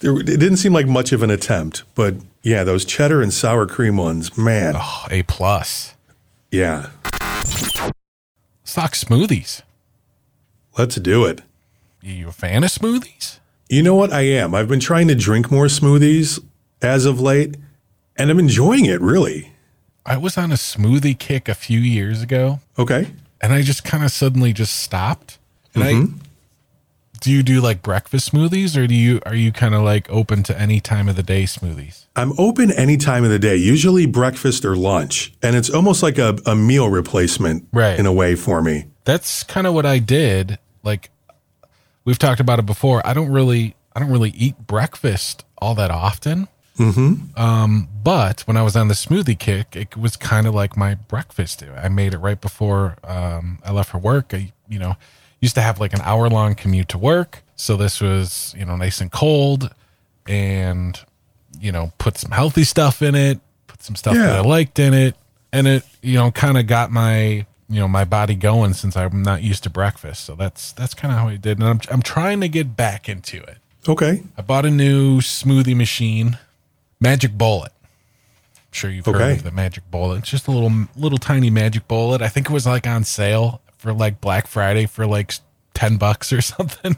There, 0.00 0.18
it 0.18 0.26
didn't 0.26 0.56
seem 0.58 0.72
like 0.72 0.86
much 0.86 1.12
of 1.12 1.22
an 1.22 1.30
attempt, 1.30 1.82
but 1.94 2.14
yeah, 2.42 2.64
those 2.64 2.84
cheddar 2.84 3.22
and 3.22 3.32
sour 3.32 3.66
cream 3.66 3.96
ones, 3.96 4.36
man. 4.36 4.74
Oh, 4.76 5.06
a 5.10 5.22
plus. 5.24 5.94
Yeah, 6.50 6.90
Stock 8.64 8.92
smoothies. 8.92 9.62
let's 10.78 10.96
do 10.96 11.24
it. 11.24 11.42
You 12.00 12.28
a 12.28 12.32
fan 12.32 12.64
of 12.64 12.70
smoothies? 12.70 13.38
You 13.68 13.82
know 13.82 13.94
what? 13.94 14.12
I 14.12 14.22
am. 14.22 14.54
I've 14.54 14.68
been 14.68 14.80
trying 14.80 15.08
to 15.08 15.14
drink 15.14 15.50
more 15.50 15.66
smoothies 15.66 16.42
as 16.80 17.06
of 17.06 17.20
late, 17.20 17.56
and 18.16 18.30
I'm 18.30 18.38
enjoying 18.38 18.84
it, 18.86 19.00
really. 19.00 19.52
I 20.04 20.16
was 20.16 20.36
on 20.36 20.50
a 20.50 20.56
smoothie 20.56 21.18
kick 21.18 21.48
a 21.48 21.54
few 21.54 21.78
years 21.80 22.22
ago, 22.22 22.60
Okay. 22.78 23.08
And 23.42 23.52
I 23.52 23.62
just 23.62 23.84
kind 23.84 24.04
of 24.04 24.10
suddenly 24.10 24.52
just 24.52 24.76
stopped. 24.80 25.38
And 25.74 25.82
Mm-hmm. 25.84 26.14
I 26.14 26.18
do 27.20 27.30
you 27.30 27.44
do 27.44 27.60
like 27.60 27.82
breakfast 27.82 28.32
smoothies, 28.32 28.76
or 28.76 28.88
do 28.88 28.96
you 28.96 29.20
are 29.24 29.34
you 29.34 29.52
kind 29.52 29.74
of 29.76 29.82
like 29.82 30.10
open 30.10 30.42
to 30.44 30.60
any 30.60 30.80
time 30.80 31.08
of 31.08 31.14
the 31.14 31.22
day 31.22 31.44
smoothies? 31.44 32.06
I'm 32.16 32.32
open 32.36 32.72
any 32.72 32.96
time 32.96 33.22
of 33.22 33.30
the 33.30 33.38
day, 33.38 33.54
usually 33.54 34.06
breakfast 34.06 34.64
or 34.64 34.74
lunch, 34.74 35.32
and 35.40 35.54
it's 35.54 35.70
almost 35.70 36.02
like 36.02 36.18
a, 36.18 36.36
a 36.46 36.56
meal 36.56 36.88
replacement 36.90 37.68
Right. 37.72 37.96
in 37.96 38.06
a 38.06 38.12
way 38.12 38.34
for 38.34 38.60
me. 38.60 38.86
That's 39.04 39.44
kind 39.44 39.68
of 39.68 39.72
what 39.74 39.86
I 39.86 40.00
did. 40.00 40.58
Like 40.82 41.10
we've 42.04 42.18
talked 42.18 42.40
about 42.40 42.58
it 42.58 42.66
before. 42.66 43.06
I 43.06 43.14
don't 43.14 43.30
really 43.30 43.76
I 43.94 44.00
don't 44.00 44.10
really 44.10 44.30
eat 44.30 44.66
breakfast 44.66 45.44
all 45.58 45.76
that 45.76 45.92
often. 45.92 46.48
Mm-hmm. 46.78 47.38
Um, 47.40 47.88
but 48.02 48.40
when 48.42 48.56
I 48.56 48.62
was 48.62 48.76
on 48.76 48.88
the 48.88 48.94
smoothie 48.94 49.38
kick, 49.38 49.76
it 49.76 49.96
was 49.96 50.16
kind 50.16 50.46
of 50.46 50.54
like 50.54 50.76
my 50.76 50.94
breakfast. 50.94 51.62
I 51.62 51.88
made 51.88 52.14
it 52.14 52.18
right 52.18 52.40
before 52.40 52.96
um, 53.04 53.58
I 53.64 53.72
left 53.72 53.90
for 53.90 53.98
work. 53.98 54.32
I, 54.32 54.52
you 54.68 54.78
know, 54.78 54.96
used 55.40 55.54
to 55.56 55.60
have 55.60 55.80
like 55.80 55.92
an 55.92 56.00
hour 56.02 56.28
long 56.28 56.54
commute 56.54 56.88
to 56.90 56.98
work, 56.98 57.42
so 57.56 57.76
this 57.76 58.00
was 58.00 58.54
you 58.56 58.64
know 58.64 58.76
nice 58.76 59.00
and 59.00 59.12
cold, 59.12 59.74
and 60.26 60.98
you 61.60 61.72
know 61.72 61.92
put 61.98 62.16
some 62.16 62.30
healthy 62.30 62.64
stuff 62.64 63.02
in 63.02 63.14
it, 63.14 63.40
put 63.66 63.82
some 63.82 63.96
stuff 63.96 64.14
that 64.14 64.36
I 64.36 64.40
liked 64.40 64.78
in 64.78 64.94
it, 64.94 65.14
and 65.52 65.66
it 65.66 65.84
you 66.00 66.14
know 66.14 66.30
kind 66.30 66.56
of 66.56 66.66
got 66.66 66.90
my 66.90 67.46
you 67.68 67.80
know 67.80 67.88
my 67.88 68.04
body 68.04 68.34
going 68.34 68.74
since 68.74 68.96
I'm 68.96 69.22
not 69.22 69.42
used 69.42 69.62
to 69.64 69.70
breakfast. 69.70 70.24
So 70.24 70.34
that's 70.34 70.72
that's 70.72 70.94
kind 70.94 71.12
of 71.12 71.18
how 71.18 71.28
I 71.28 71.36
did, 71.36 71.58
and 71.58 71.68
I'm 71.68 71.80
I'm 71.90 72.02
trying 72.02 72.40
to 72.40 72.48
get 72.48 72.76
back 72.76 73.08
into 73.08 73.42
it. 73.42 73.58
Okay. 73.88 74.22
I 74.36 74.42
bought 74.42 74.64
a 74.64 74.70
new 74.70 75.18
smoothie 75.18 75.76
machine, 75.76 76.38
Magic 77.02 77.36
Bullet. 77.36 77.72
I'm 78.56 78.62
sure 78.70 78.90
you've 78.90 79.04
heard 79.04 79.38
of 79.38 79.42
the 79.42 79.50
Magic 79.50 79.90
Bullet. 79.90 80.18
It's 80.18 80.30
just 80.30 80.46
a 80.46 80.50
little 80.52 80.72
little 80.96 81.18
tiny 81.18 81.50
Magic 81.50 81.88
Bullet. 81.88 82.22
I 82.22 82.28
think 82.28 82.48
it 82.48 82.52
was 82.52 82.66
like 82.66 82.86
on 82.86 83.04
sale 83.04 83.60
for 83.76 83.92
like 83.92 84.20
Black 84.20 84.46
Friday 84.46 84.86
for 84.86 85.06
like 85.06 85.34
ten 85.74 85.96
bucks 85.96 86.32
or 86.32 86.40
something. 86.40 86.96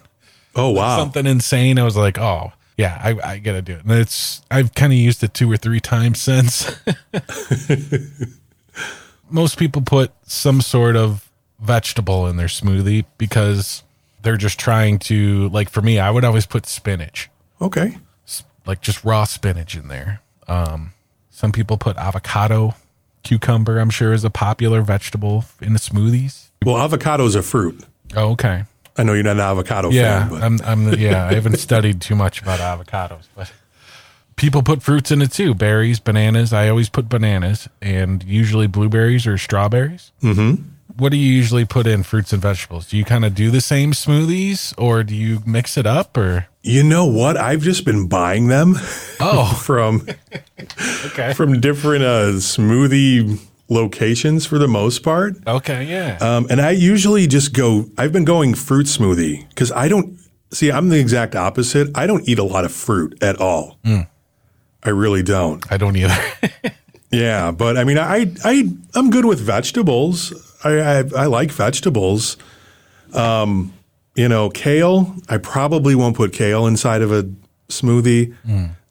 Oh, 0.55 0.71
wow. 0.71 0.99
Something 0.99 1.27
insane. 1.27 1.79
I 1.79 1.85
was 1.85 1.97
like, 1.97 2.19
oh 2.19 2.53
yeah, 2.77 3.01
I, 3.03 3.33
I 3.33 3.39
gotta 3.39 3.63
do 3.63 3.75
it. 3.75 3.85
And 3.85 3.93
it's 3.93 4.43
I've 4.51 4.75
kind 4.75 4.93
of 4.93 4.99
used 4.99 5.23
it 5.25 5.35
two 5.35 5.51
or 5.51 5.57
three 5.57 5.81
times 5.81 6.21
since. 6.23 6.71
Most 9.31 9.59
people 9.59 9.83
put 9.83 10.13
some 10.27 10.61
sort 10.61 10.97
of 10.97 11.31
vegetable 11.61 12.27
in 12.27 12.37
their 12.37 12.47
smoothie 12.47 13.05
because 13.17 13.83
they're 14.23 14.37
just 14.37 14.61
trying 14.61 14.99
to 14.99 15.49
like 15.49 15.71
for 15.71 15.83
me, 15.83 15.99
I 15.99 16.11
would 16.11 16.25
always 16.25 16.47
put 16.47 16.67
spinach 16.67 17.31
Okay. 17.61 17.97
Like 18.67 18.81
just 18.81 19.05
raw 19.05 19.25
spinach 19.25 19.77
in 19.77 19.89
there. 19.89 20.21
Um, 20.49 20.93
some 21.31 21.53
people 21.53 21.77
put 21.79 21.97
avocado, 21.97 22.75
cucumber. 23.23 23.79
I'm 23.79 23.91
sure 23.91 24.13
is 24.13 24.25
a 24.25 24.31
popular 24.31 24.83
vegetable 24.83 25.45
in 25.61 25.73
the 25.73 25.79
smoothies. 25.79 26.49
Well, 26.65 26.77
avocado's 26.77 27.35
a 27.35 27.43
fruit. 27.43 27.85
Oh, 28.17 28.31
okay. 28.33 28.65
I 28.97 29.03
know 29.03 29.13
you're 29.13 29.25
not 29.25 29.33
an 29.33 29.41
avocado 29.41 29.91
Yeah, 29.91 30.29
fan, 30.29 30.31
but 30.31 30.43
I'm. 30.43 30.61
I'm. 30.89 30.95
Yeah, 30.99 31.27
I 31.27 31.35
haven't 31.35 31.57
studied 31.57 32.01
too 32.01 32.15
much 32.15 32.41
about 32.41 32.61
avocados, 32.61 33.27
but 33.35 33.53
people 34.37 34.63
put 34.63 34.83
fruits 34.83 35.11
in 35.11 35.21
it 35.21 35.33
too. 35.33 35.53
Berries, 35.55 35.99
bananas. 35.99 36.53
I 36.53 36.69
always 36.69 36.89
put 36.89 37.09
bananas, 37.09 37.69
and 37.83 38.23
usually 38.23 38.69
blueberries 38.69 39.27
or 39.27 39.37
strawberries. 39.37 40.13
Mm-hmm. 40.23 40.63
What 40.97 41.11
do 41.11 41.19
you 41.19 41.33
usually 41.33 41.65
put 41.65 41.87
in 41.87 42.03
fruits 42.03 42.33
and 42.33 42.41
vegetables? 42.41 42.89
Do 42.89 42.97
you 42.97 43.05
kind 43.05 43.25
of 43.25 43.35
do 43.35 43.51
the 43.51 43.61
same 43.61 43.93
smoothies, 43.93 44.75
or 44.79 45.03
do 45.03 45.15
you 45.15 45.41
mix 45.45 45.77
it 45.77 45.87
up? 45.87 46.17
Or 46.17 46.47
you 46.63 46.85
know 46.85 47.05
what? 47.05 47.37
I've 47.37 47.63
just 47.63 47.85
been 47.85 48.09
buying 48.09 48.47
them 48.49 48.75
oh, 49.21 49.55
from 49.63 50.07
okay, 51.07 51.35
from 51.35 51.61
different 51.61 52.05
uh, 52.05 52.33
smoothie 52.35 53.41
locations 53.69 54.47
for 54.47 54.59
the 54.59 54.69
most 54.69 55.03
part. 55.03 55.37
okay, 55.47 55.85
yeah. 55.85 56.19
Um, 56.21 56.47
and 56.49 56.61
I 56.61 56.71
usually 56.71 57.27
just 57.27 57.55
go, 57.55 57.87
I've 57.99 58.13
been 58.13 58.25
going 58.25 58.55
fruit 58.55 58.87
smoothie 58.87 59.49
because 59.49 59.73
I 59.73 59.89
don't 59.89 60.19
see, 60.53 60.71
I'm 60.71 60.91
the 60.91 61.01
exact 61.01 61.35
opposite. 61.35 61.89
I 61.97 62.07
don't 62.07 62.29
eat 62.29 62.39
a 62.39 62.45
lot 62.45 62.65
of 62.65 62.73
fruit 62.73 63.21
at 63.23 63.41
all. 63.41 63.79
I 64.83 64.91
really 64.91 65.23
don't. 65.23 65.65
I 65.73 65.77
don't 65.77 65.97
either. 65.97 66.17
Yeah. 67.15 67.53
But 67.53 67.77
I 67.77 67.85
mean, 67.85 67.97
I, 67.99 68.33
I, 68.45 68.69
I'm 68.95 69.11
good 69.11 69.25
with 69.25 69.41
vegetables. 69.41 70.44
I, 70.65 70.79
I, 70.79 71.05
I 71.17 71.27
like 71.27 71.51
vegetables. 71.53 72.37
Um, 73.13 73.73
you 74.17 74.29
know, 74.29 74.49
kale, 74.51 75.15
I 75.29 75.39
probably 75.39 75.95
won't 75.95 76.17
put 76.17 76.33
kale 76.33 76.67
inside 76.67 77.03
of 77.03 77.13
a 77.13 77.29
smoothie 77.69 78.35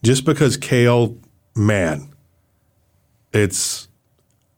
just 0.04 0.26
because 0.26 0.58
kale, 0.58 1.18
man, 1.56 2.10
it's, 3.34 3.88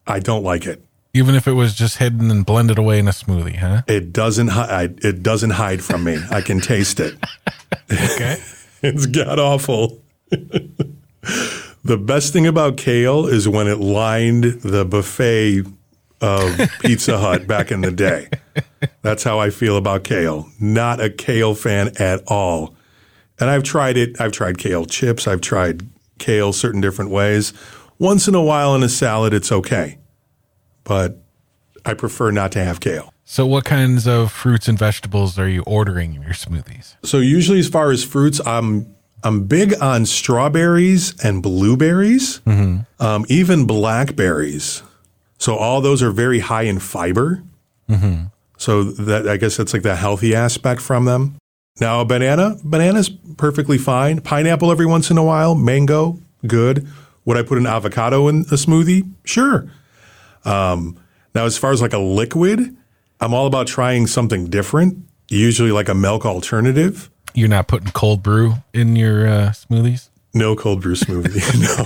I 0.08 0.20
don't 0.20 0.44
like 0.44 0.66
it. 0.66 0.84
Even 1.14 1.34
if 1.36 1.48
it 1.48 1.54
was 1.54 1.74
just 1.74 1.98
hidden 1.98 2.30
and 2.30 2.46
blended 2.46 2.78
away 2.78 3.00
in 3.00 3.08
a 3.08 3.12
smoothie, 3.12 3.56
huh? 3.56 3.84
It 3.88 4.12
doesn't 4.12 4.50
hide. 4.50 5.04
It 5.06 5.24
doesn't 5.24 5.52
hide 5.52 5.82
from 5.82 6.04
me. 6.04 6.18
I 6.30 6.42
can 6.42 6.60
taste 6.60 7.00
it. 7.00 7.16
Okay. 7.92 8.38
It's 8.82 9.06
god 9.08 9.40
awful. 9.40 10.02
the 10.30 11.98
best 11.98 12.34
thing 12.34 12.46
about 12.46 12.78
kale 12.78 13.26
is 13.28 13.48
when 13.48 13.68
it 13.68 13.80
lined 13.80 14.44
the 14.62 14.86
buffet 14.86 15.64
of 16.22 16.58
Pizza 16.80 17.18
Hut 17.18 17.48
back 17.48 17.72
in 17.72 17.82
the 17.82 17.92
day. 17.92 18.30
That's 19.02 19.24
how 19.24 19.40
I 19.40 19.50
feel 19.50 19.78
about 19.78 20.04
kale. 20.04 20.50
Not 20.60 21.00
a 21.00 21.10
kale 21.10 21.56
fan 21.56 21.92
at 22.00 22.24
all. 22.28 22.76
And 23.40 23.50
I've 23.50 23.64
tried 23.64 23.98
it. 23.98 24.20
I've 24.20 24.32
tried 24.32 24.58
kale 24.58 24.86
chips. 24.86 25.28
I've 25.28 25.42
tried 25.42 25.88
kale 26.20 26.54
certain 26.54 26.82
different 26.82 27.12
ways. 27.12 27.54
Once 28.00 28.28
in 28.28 28.36
a 28.36 28.42
while 28.42 28.76
in 28.76 28.84
a 28.84 28.90
salad, 28.90 29.34
it's 29.34 29.52
okay. 29.52 29.98
But 30.84 31.22
I 31.86 31.94
prefer 31.94 32.32
not 32.32 32.52
to 32.54 32.64
have 32.64 32.80
kale. 32.80 33.14
So, 33.28 33.46
what 33.46 33.66
kinds 33.66 34.08
of 34.08 34.32
fruits 34.32 34.68
and 34.68 34.78
vegetables 34.78 35.40
are 35.40 35.50
you 35.50 35.64
ordering 35.64 36.14
in 36.14 36.22
your 36.22 36.34
smoothies? 36.34 36.96
So 37.04 37.18
usually, 37.18 37.60
as 37.60 37.68
far 37.68 37.90
as 37.92 38.04
fruits, 38.04 38.40
I'm 38.46 38.96
I'm 39.24 39.46
big 39.46 39.74
on 39.82 40.06
strawberries 40.06 41.16
and 41.24 41.42
blueberries, 41.42 42.42
um, 43.00 43.26
even 43.28 43.66
blackberries. 43.66 44.84
So 45.46 45.56
all 45.56 45.80
those 45.80 46.02
are 46.02 46.10
very 46.10 46.40
high 46.40 46.64
in 46.64 46.80
fiber. 46.80 47.44
So 48.58 48.84
that 48.84 49.30
I 49.30 49.38
guess 49.38 49.58
that's 49.58 49.74
like 49.74 49.84
the 49.84 49.96
healthy 49.96 50.34
aspect 50.34 50.82
from 50.82 51.06
them. 51.06 51.36
Now 51.80 52.02
a 52.02 52.06
banana, 52.06 52.58
banana's 52.64 53.10
perfectly 53.38 53.78
fine. 53.78 54.22
Pineapple 54.22 54.72
every 54.72 54.88
once 54.88 55.12
in 55.12 55.20
a 55.20 55.24
while. 55.24 55.54
Mango, 55.54 56.20
good. 56.48 56.88
Would 57.26 57.38
I 57.38 57.44
put 57.44 57.60
an 57.60 57.68
avocado 57.68 58.28
in 58.28 58.40
a 58.42 58.56
smoothie? 58.56 59.08
Sure. 59.24 59.72
Um, 60.46 60.98
now 61.36 61.46
as 61.46 61.60
far 61.60 61.72
as 61.72 61.80
like 61.80 61.94
a 61.94 62.00
liquid, 62.00 62.76
I'm 63.20 63.36
all 63.36 63.46
about 63.46 63.68
trying 63.68 64.08
something 64.08 64.48
different. 64.48 64.98
Usually 65.30 65.72
like 65.72 65.90
a 65.90 65.96
milk 65.96 66.26
alternative. 66.26 67.12
You're 67.36 67.50
not 67.50 67.68
putting 67.68 67.92
cold 67.92 68.24
brew 68.24 68.56
in 68.74 68.96
your 68.96 69.28
uh, 69.28 69.50
smoothies? 69.50 70.10
No 70.34 70.56
cold 70.56 70.82
brew 70.82 70.96
smoothie. 70.96 71.38
no. 71.62 71.86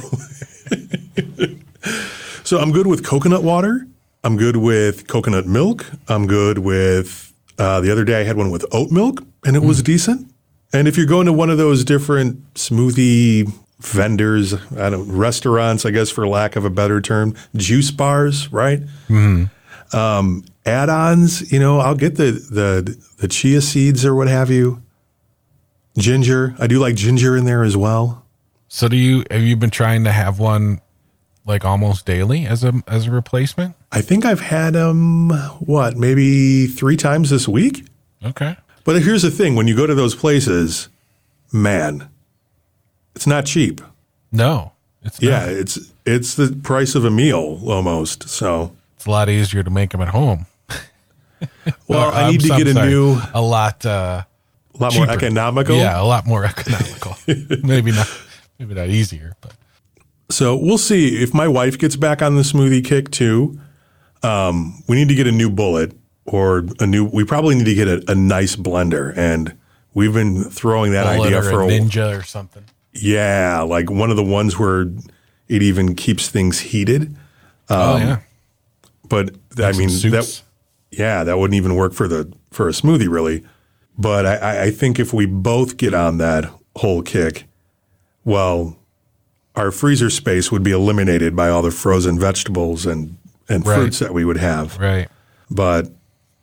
So 2.50 2.58
I'm 2.58 2.72
good 2.72 2.88
with 2.88 3.06
coconut 3.06 3.44
water. 3.44 3.86
I'm 4.24 4.36
good 4.36 4.58
with 4.58 5.08
coconut 5.08 5.46
milk. 5.46 5.86
I'm 6.08 6.26
good 6.26 6.58
with 6.58 7.32
uh, 7.60 7.80
the 7.80 7.92
other 7.92 8.04
day 8.04 8.22
I 8.22 8.24
had 8.24 8.38
one 8.38 8.50
with 8.50 8.66
oat 8.72 8.90
milk 8.90 9.22
and 9.46 9.56
it 9.56 9.62
was 9.62 9.84
decent. 9.84 10.34
And 10.74 10.88
if 10.88 10.98
you're 10.98 11.06
going 11.06 11.28
to 11.28 11.32
one 11.32 11.52
of 11.52 11.60
those 11.60 11.86
different 11.86 12.56
smoothie 12.56 13.54
vendors, 13.82 14.56
I 14.76 14.90
don't 14.90 15.16
restaurants, 15.16 15.86
I 15.86 15.92
guess 15.92 16.10
for 16.10 16.28
lack 16.28 16.56
of 16.56 16.66
a 16.66 16.72
better 16.72 17.02
term, 17.02 17.36
juice 17.56 17.92
bars, 17.92 18.52
right? 18.52 18.82
Um, 19.94 20.44
add-ons, 20.66 21.52
you 21.52 21.60
know, 21.60 21.78
I'll 21.78 21.94
get 21.94 22.16
the 22.16 22.32
the 22.32 22.98
the 23.18 23.28
chia 23.28 23.62
seeds 23.62 24.04
or 24.04 24.16
what 24.16 24.28
have 24.28 24.50
you. 24.50 24.82
Ginger, 26.00 26.56
I 26.58 26.66
do 26.66 26.80
like 26.80 26.96
ginger 26.96 27.38
in 27.38 27.46
there 27.46 27.64
as 27.64 27.78
well. 27.78 28.26
So, 28.70 28.88
do 28.88 28.98
you 28.98 29.24
have 29.30 29.44
you 29.44 29.56
been 29.56 29.70
trying 29.70 30.04
to 30.06 30.12
have 30.12 30.40
one 30.40 30.82
like 31.50 31.66
almost 31.66 32.06
daily 32.06 32.46
as 32.46 32.64
a 32.64 32.82
as 32.88 33.08
a 33.08 33.12
replacement? 33.12 33.76
I 33.92 34.02
think 34.02 34.24
I've 34.24 34.40
had 34.40 34.74
them, 34.74 35.32
what, 35.60 35.98
maybe 35.98 36.68
three 36.68 36.96
times 36.96 37.30
this 37.32 37.48
week? 37.48 37.86
Okay. 38.24 38.56
But 38.86 39.02
here's 39.02 39.24
the 39.24 39.32
thing 39.32 39.56
when 39.56 39.68
you 39.68 39.76
go 39.76 39.86
to 39.86 39.96
those 39.96 40.16
places, 40.16 40.88
man, 41.52 42.08
it's 43.16 43.28
not 43.28 43.46
cheap. 43.46 43.82
No, 44.32 44.72
it's 45.04 45.22
Yeah, 45.22 45.40
not. 45.42 45.50
it's 45.50 45.80
it's 46.06 46.36
the 46.36 46.56
price 46.64 46.96
of 46.96 47.04
a 47.04 47.12
meal 47.12 47.60
almost. 47.66 48.30
So, 48.30 48.72
It's 48.96 49.06
a 49.06 49.12
lot 49.12 49.28
easier 49.30 49.64
to 49.64 49.70
make 49.70 49.90
them 49.92 50.02
at 50.02 50.10
home. 50.10 50.46
well, 51.88 52.12
I 52.12 52.24
I'm 52.24 52.32
need 52.32 52.42
to 52.42 52.48
so- 52.48 52.58
get 52.58 52.68
a 52.68 52.74
sorry, 52.74 52.90
new, 52.90 53.20
a 53.34 53.42
lot. 53.42 53.86
Uh, 53.86 54.24
a 54.76 54.78
lot 54.84 54.96
more 54.96 55.10
economical. 55.10 55.76
Yeah, 55.76 56.02
a 56.02 56.06
lot 56.06 56.26
more 56.26 56.46
economical. 56.46 57.18
maybe 57.68 57.92
not. 57.92 58.08
Maybe 58.60 58.74
not 58.76 58.90
easier, 58.90 59.36
but 59.42 59.54
So 60.32 60.56
we'll 60.56 60.78
see 60.78 61.22
if 61.22 61.34
my 61.34 61.48
wife 61.48 61.78
gets 61.78 61.96
back 61.96 62.22
on 62.22 62.36
the 62.36 62.44
smoothie 62.44 62.84
kick 62.86 63.10
too. 63.12 63.60
Um, 64.22 64.84
we 64.88 64.96
need 64.96 65.10
to 65.10 65.16
get 65.16 65.28
a 65.28 65.32
new 65.32 65.50
bullet 65.50 65.94
or 66.26 66.66
a 66.80 66.86
new. 66.86 67.06
We 67.06 67.24
probably 67.24 67.56
need 67.56 67.66
to 67.66 67.74
get 67.74 67.88
a, 67.88 68.04
a 68.12 68.16
nice 68.16 68.56
blender, 68.56 69.16
and 69.18 69.58
we've 69.94 70.14
been 70.14 70.44
throwing 70.44 70.92
that 70.92 71.16
bullet 71.16 71.28
idea 71.28 71.40
or 71.40 71.44
for 71.44 71.62
a 71.64 71.68
a 71.68 71.70
ninja 71.72 72.20
or 72.20 72.24
something. 72.24 72.64
yeah, 72.94 73.62
like 73.62 73.90
one 73.90 74.12
of 74.12 74.18
the 74.18 74.24
ones 74.24 74.60
where 74.60 74.82
it 75.48 75.64
even 75.64 75.96
keeps 75.96 76.30
things 76.30 76.60
heated. 76.60 77.16
oh 77.70 77.98
yeah, 77.98 78.20
But 79.08 79.36
I 79.58 79.72
mean 79.72 79.90
that 80.12 80.42
yeah, 80.92 81.24
that 81.24 81.38
wouldn't 81.40 81.56
even 81.56 81.76
work 81.76 81.94
for 81.94 82.08
the 82.08 82.32
for 82.52 82.68
a 82.68 82.72
smoothie 82.72 83.10
really. 83.10 83.44
But 83.98 84.26
I, 84.26 84.66
I 84.66 84.72
think 84.72 85.00
if 85.00 85.12
we 85.12 85.26
both 85.26 85.76
get 85.78 85.94
on 85.94 86.20
that 86.20 86.50
whole 86.78 87.02
kick, 87.02 87.46
well, 88.24 88.78
our 89.60 89.72
freezer 89.72 90.10
space 90.10 90.52
would 90.52 90.64
be 90.64 90.72
eliminated 90.72 91.36
by 91.36 91.50
all 91.50 91.62
the 91.62 91.72
frozen 91.72 92.20
vegetables 92.20 92.86
and 92.86 93.18
and 93.48 93.66
Right. 93.66 93.76
fruits 93.76 94.00
that 94.00 94.14
we 94.14 94.24
would 94.26 94.38
have. 94.38 94.78
right. 94.80 95.08
But 95.52 95.92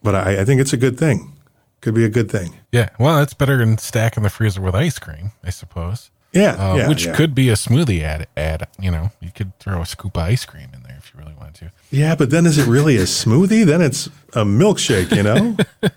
but 0.02 0.14
I, 0.14 0.40
I 0.40 0.44
think 0.44 0.60
it's 0.60 0.72
a 0.72 0.76
good 0.76 0.98
thing. 0.98 1.32
Could 1.80 1.94
be 1.94 2.04
a 2.04 2.08
good 2.08 2.30
thing. 2.30 2.54
Yeah, 2.72 2.88
well, 2.98 3.16
that's 3.18 3.34
better 3.34 3.58
than 3.58 3.78
stacking 3.78 4.22
the 4.22 4.30
freezer 4.30 4.60
with 4.60 4.74
ice 4.74 4.98
cream, 4.98 5.30
I 5.44 5.50
suppose. 5.50 6.10
Yeah, 6.32 6.52
Uh, 6.54 6.76
yeah 6.76 6.88
which 6.88 7.06
yeah. 7.06 7.14
could 7.14 7.34
be 7.34 7.48
a 7.48 7.54
smoothie 7.54 8.02
ad. 8.02 8.26
Ad, 8.36 8.66
you 8.80 8.90
know, 8.90 9.10
you 9.20 9.30
could 9.34 9.56
throw 9.60 9.80
a 9.80 9.86
scoop 9.86 10.16
of 10.16 10.22
ice 10.24 10.44
cream 10.44 10.68
in 10.74 10.82
there 10.82 10.96
if 10.98 11.12
you 11.14 11.20
really 11.20 11.34
want 11.38 11.54
to. 11.56 11.70
Yeah, 11.90 12.14
but 12.16 12.30
then 12.30 12.44
is 12.46 12.58
it 12.58 12.66
really 12.66 12.96
a 12.96 13.04
smoothie? 13.06 13.64
Then 13.64 13.80
it's 13.80 14.06
a 14.34 14.44
milkshake, 14.44 15.14
you 15.14 15.22
know? 15.22 15.56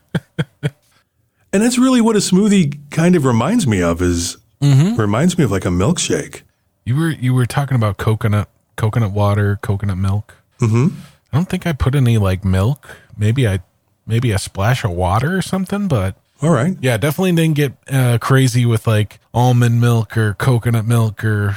and 1.52 1.64
that's 1.64 1.78
really 1.78 2.02
what 2.02 2.16
a 2.16 2.20
smoothie 2.20 2.78
kind 2.92 3.16
of 3.16 3.26
reminds 3.26 3.66
me 3.68 3.82
of 3.82 4.02
is 4.02 4.38
Mm-hmm. 4.62 5.00
reminds 5.00 5.38
me 5.38 5.46
of 5.46 5.52
like 5.52 5.64
a 5.64 5.70
milkshake. 5.70 6.42
You 6.86 6.96
were 6.96 7.10
you 7.10 7.34
were 7.34 7.46
talking 7.46 7.76
about 7.76 7.98
coconut 7.98 8.50
coconut 8.76 9.12
water, 9.12 9.58
coconut 9.62 9.98
milk. 9.98 10.36
Mm-hmm. 10.60 10.96
I 11.32 11.38
don't 11.38 11.48
think 11.50 11.68
I 11.68 11.74
put 11.74 11.96
any 11.96 12.18
like 12.18 12.44
milk. 12.44 12.98
Maybe 13.18 13.48
I 13.48 13.60
maybe 14.08 14.32
a 14.32 14.40
splash 14.40 14.84
of 14.84 14.92
water 14.92 15.38
or 15.38 15.42
something, 15.42 15.88
but 15.88 16.16
All 16.42 16.50
right. 16.50 16.76
yeah, 16.82 16.98
definitely 16.98 17.34
didn't 17.34 17.56
get 17.56 17.74
uh, 17.92 18.18
crazy 18.20 18.66
with 18.66 18.88
like 18.88 19.20
almond 19.34 19.80
milk 19.82 20.18
or 20.18 20.34
coconut 20.34 20.86
milk 20.86 21.24
or. 21.24 21.56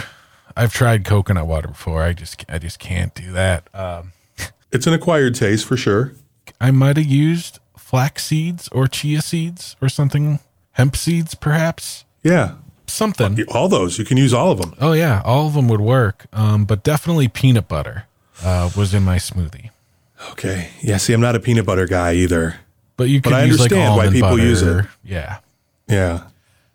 I've 0.54 0.74
tried 0.74 1.06
coconut 1.06 1.46
water 1.46 1.68
before. 1.68 2.02
I 2.02 2.12
just 2.12 2.44
I 2.46 2.58
just 2.58 2.78
can't 2.78 3.14
do 3.14 3.32
that. 3.32 3.68
Um, 3.74 4.12
It's 4.70 4.86
an 4.86 4.92
acquired 4.92 5.34
taste 5.34 5.64
for 5.66 5.76
sure. 5.78 6.12
I 6.60 6.70
might 6.70 6.98
have 6.98 7.06
used 7.06 7.58
flax 7.76 8.24
seeds 8.24 8.68
or 8.70 8.86
chia 8.86 9.22
seeds 9.22 9.76
or 9.80 9.88
something, 9.88 10.40
hemp 10.72 10.94
seeds 10.96 11.34
perhaps, 11.34 12.04
Yeah. 12.22 12.56
Something. 12.92 13.42
All 13.48 13.68
those. 13.68 13.98
You 13.98 14.04
can 14.04 14.16
use 14.16 14.32
all 14.32 14.50
of 14.52 14.60
them. 14.60 14.74
Oh 14.80 14.92
yeah, 14.92 15.22
all 15.24 15.46
of 15.46 15.54
them 15.54 15.68
would 15.68 15.80
work. 15.80 16.26
Um, 16.32 16.64
but 16.64 16.82
definitely 16.82 17.28
peanut 17.28 17.68
butter 17.68 18.04
uh, 18.44 18.70
was 18.76 18.94
in 18.94 19.02
my 19.02 19.16
smoothie. 19.16 19.70
Okay. 20.30 20.70
Yeah, 20.80 20.98
see, 20.98 21.12
I'm 21.12 21.20
not 21.20 21.34
a 21.34 21.40
peanut 21.40 21.66
butter 21.66 21.86
guy 21.86 22.14
either. 22.14 22.56
But 22.96 23.08
you 23.08 23.20
could 23.20 23.32
I 23.32 23.44
use 23.44 23.58
like 23.58 23.72
understand 23.72 23.96
why 23.96 24.08
people 24.10 24.30
butter. 24.30 24.42
use 24.42 24.62
it. 24.62 24.84
Yeah. 25.04 25.38
Yeah. 25.88 26.24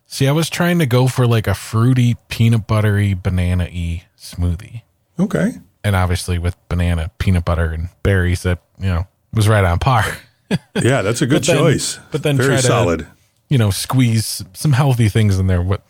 See, 0.06 0.26
I 0.26 0.32
was 0.32 0.50
trying 0.50 0.78
to 0.80 0.86
go 0.86 1.06
for 1.08 1.26
like 1.26 1.46
a 1.46 1.54
fruity, 1.54 2.16
peanut 2.28 2.66
buttery, 2.66 3.14
banana 3.14 3.64
y 3.72 4.04
smoothie. 4.18 4.82
Okay. 5.18 5.52
And 5.84 5.94
obviously 5.96 6.38
with 6.38 6.56
banana, 6.68 7.10
peanut 7.18 7.44
butter, 7.44 7.66
and 7.72 7.88
berries, 8.02 8.42
that, 8.42 8.58
you 8.78 8.86
know, 8.88 9.06
was 9.32 9.48
right 9.48 9.64
on 9.64 9.78
par. 9.78 10.04
Yeah, 10.74 11.02
that's 11.02 11.20
a 11.20 11.26
good 11.26 11.42
But 11.42 11.46
then- 11.46 11.56
choice. 11.58 11.98
but 12.10 12.22
then 12.22 12.36
very 12.38 12.48
try 12.54 12.56
to- 12.62 12.66
solid. 12.66 13.06
you 13.50 13.58
know, 13.58 13.70
squeeze 13.70 14.42
some 14.54 14.72
healthy 14.72 15.10
things 15.10 15.38
in 15.38 15.46
there. 15.46 15.60
What 15.60 15.82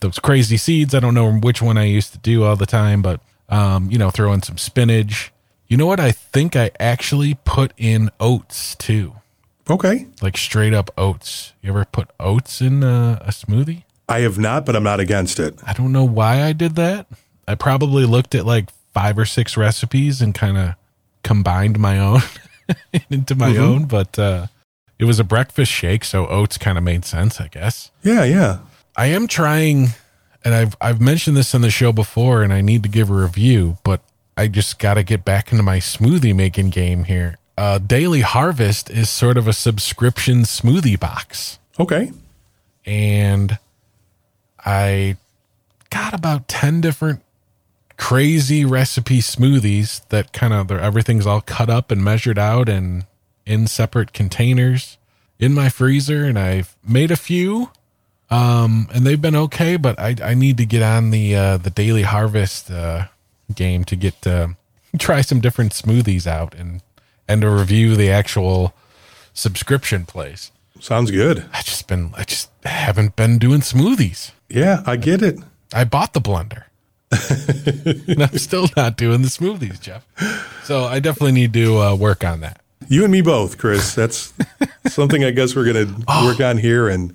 those 0.00 0.18
crazy 0.18 0.56
seeds? 0.56 0.94
I 0.94 1.00
don't 1.00 1.14
know 1.14 1.32
which 1.32 1.62
one 1.62 1.78
I 1.78 1.84
used 1.84 2.12
to 2.12 2.18
do 2.18 2.44
all 2.44 2.56
the 2.56 2.66
time, 2.66 3.00
but 3.02 3.20
um, 3.48 3.90
you 3.90 3.98
know, 3.98 4.10
throw 4.10 4.32
in 4.32 4.42
some 4.42 4.58
spinach. 4.58 5.32
You 5.66 5.76
know 5.78 5.86
what? 5.86 5.98
I 6.00 6.12
think 6.12 6.56
I 6.56 6.70
actually 6.78 7.34
put 7.44 7.72
in 7.78 8.10
oats 8.20 8.74
too, 8.74 9.14
Okay. 9.70 10.06
like 10.20 10.36
straight 10.36 10.74
up 10.74 10.90
oats. 10.98 11.52
You 11.62 11.70
ever 11.70 11.84
put 11.86 12.10
oats 12.20 12.60
in 12.60 12.84
uh, 12.84 13.18
a 13.22 13.30
smoothie? 13.30 13.84
I 14.08 14.20
have 14.20 14.38
not, 14.38 14.66
but 14.66 14.76
I'm 14.76 14.82
not 14.82 15.00
against 15.00 15.40
it. 15.40 15.54
I 15.66 15.72
don't 15.72 15.90
know 15.92 16.04
why 16.04 16.42
I 16.42 16.52
did 16.52 16.76
that. 16.76 17.06
I 17.48 17.54
probably 17.54 18.04
looked 18.04 18.34
at 18.34 18.44
like 18.44 18.68
five 18.92 19.18
or 19.18 19.24
six 19.24 19.56
recipes 19.56 20.20
and 20.20 20.34
kind 20.34 20.58
of 20.58 20.74
combined 21.22 21.78
my 21.78 21.98
own 21.98 22.20
into 23.10 23.34
my 23.34 23.56
own, 23.56 23.86
but 23.86 24.18
uh, 24.18 24.46
it 24.98 25.04
was 25.06 25.18
a 25.18 25.24
breakfast 25.24 25.72
shake, 25.72 26.04
so 26.04 26.26
oats 26.26 26.58
kind 26.58 26.76
of 26.76 26.84
made 26.84 27.06
sense, 27.06 27.40
I 27.40 27.48
guess. 27.48 27.90
Yeah, 28.02 28.24
yeah. 28.24 28.58
I 28.96 29.06
am 29.06 29.26
trying, 29.26 29.88
and 30.44 30.54
I've 30.54 30.76
I've 30.80 31.00
mentioned 31.00 31.36
this 31.36 31.54
on 31.54 31.60
the 31.62 31.70
show 31.70 31.92
before, 31.92 32.42
and 32.42 32.52
I 32.52 32.60
need 32.60 32.82
to 32.84 32.88
give 32.88 33.10
a 33.10 33.14
review, 33.14 33.78
but 33.84 34.00
I 34.36 34.48
just 34.48 34.78
got 34.78 34.94
to 34.94 35.02
get 35.02 35.24
back 35.24 35.50
into 35.52 35.62
my 35.62 35.78
smoothie 35.78 36.34
making 36.34 36.70
game 36.70 37.04
here. 37.04 37.38
Uh, 37.56 37.78
Daily 37.78 38.20
Harvest 38.22 38.90
is 38.90 39.08
sort 39.08 39.36
of 39.36 39.46
a 39.46 39.52
subscription 39.52 40.42
smoothie 40.42 40.98
box, 40.98 41.58
Okay. 41.78 42.12
and 42.84 43.58
I 44.64 45.16
got 45.90 46.14
about 46.14 46.48
ten 46.48 46.80
different 46.80 47.20
crazy 47.96 48.64
recipe 48.64 49.18
smoothies 49.20 50.06
that 50.08 50.32
kind 50.32 50.52
of 50.52 50.70
everything's 50.72 51.26
all 51.26 51.40
cut 51.40 51.70
up 51.70 51.92
and 51.92 52.02
measured 52.02 52.38
out 52.38 52.68
and 52.68 53.06
in 53.46 53.66
separate 53.68 54.12
containers 54.12 54.98
in 55.38 55.52
my 55.52 55.68
freezer, 55.68 56.24
and 56.24 56.38
I've 56.38 56.76
made 56.86 57.10
a 57.12 57.16
few 57.16 57.70
um, 58.30 58.88
and 58.94 59.06
they've 59.06 59.20
been 59.20 59.36
okay, 59.36 59.76
but 59.76 59.98
I, 59.98 60.16
I 60.22 60.34
need 60.34 60.56
to 60.58 60.66
get 60.66 60.82
on 60.82 61.10
the 61.10 61.34
uh, 61.36 61.56
the 61.58 61.70
daily 61.70 62.02
harvest 62.02 62.70
uh, 62.70 63.06
game 63.54 63.84
to 63.84 63.96
get 63.96 64.26
uh, 64.26 64.48
try 64.98 65.20
some 65.20 65.40
different 65.40 65.72
smoothies 65.72 66.26
out 66.26 66.54
and 66.54 66.80
and 67.28 67.42
to 67.42 67.50
review 67.50 67.96
the 67.96 68.10
actual 68.10 68.74
subscription 69.32 70.06
place. 70.06 70.50
Sounds 70.80 71.10
good. 71.10 71.44
I 71.52 71.62
just 71.62 71.86
been 71.88 72.12
I 72.16 72.24
just 72.24 72.50
haven't 72.64 73.16
been 73.16 73.38
doing 73.38 73.60
smoothies. 73.60 74.32
Yeah, 74.48 74.82
I 74.86 74.96
get 74.96 75.22
it. 75.22 75.38
I 75.72 75.84
bought 75.84 76.12
the 76.12 76.20
blender. 76.20 76.64
and 78.08 78.22
I'm 78.22 78.38
still 78.38 78.66
not 78.76 78.96
doing 78.96 79.22
the 79.22 79.28
smoothies, 79.28 79.80
Jeff. 79.80 80.04
So 80.64 80.84
I 80.84 80.98
definitely 81.00 81.32
need 81.32 81.52
to 81.54 81.78
uh, 81.78 81.94
work 81.94 82.24
on 82.24 82.40
that. 82.40 82.60
You 82.88 83.04
and 83.04 83.12
me 83.12 83.22
both, 83.22 83.56
Chris. 83.58 83.94
That's 83.94 84.32
something 84.88 85.24
I 85.24 85.30
guess 85.30 85.54
we're 85.54 85.72
going 85.72 85.86
to 85.86 86.04
Oh. 86.08 86.26
work 86.26 86.40
on 86.40 86.58
here 86.58 86.88
and 86.88 87.14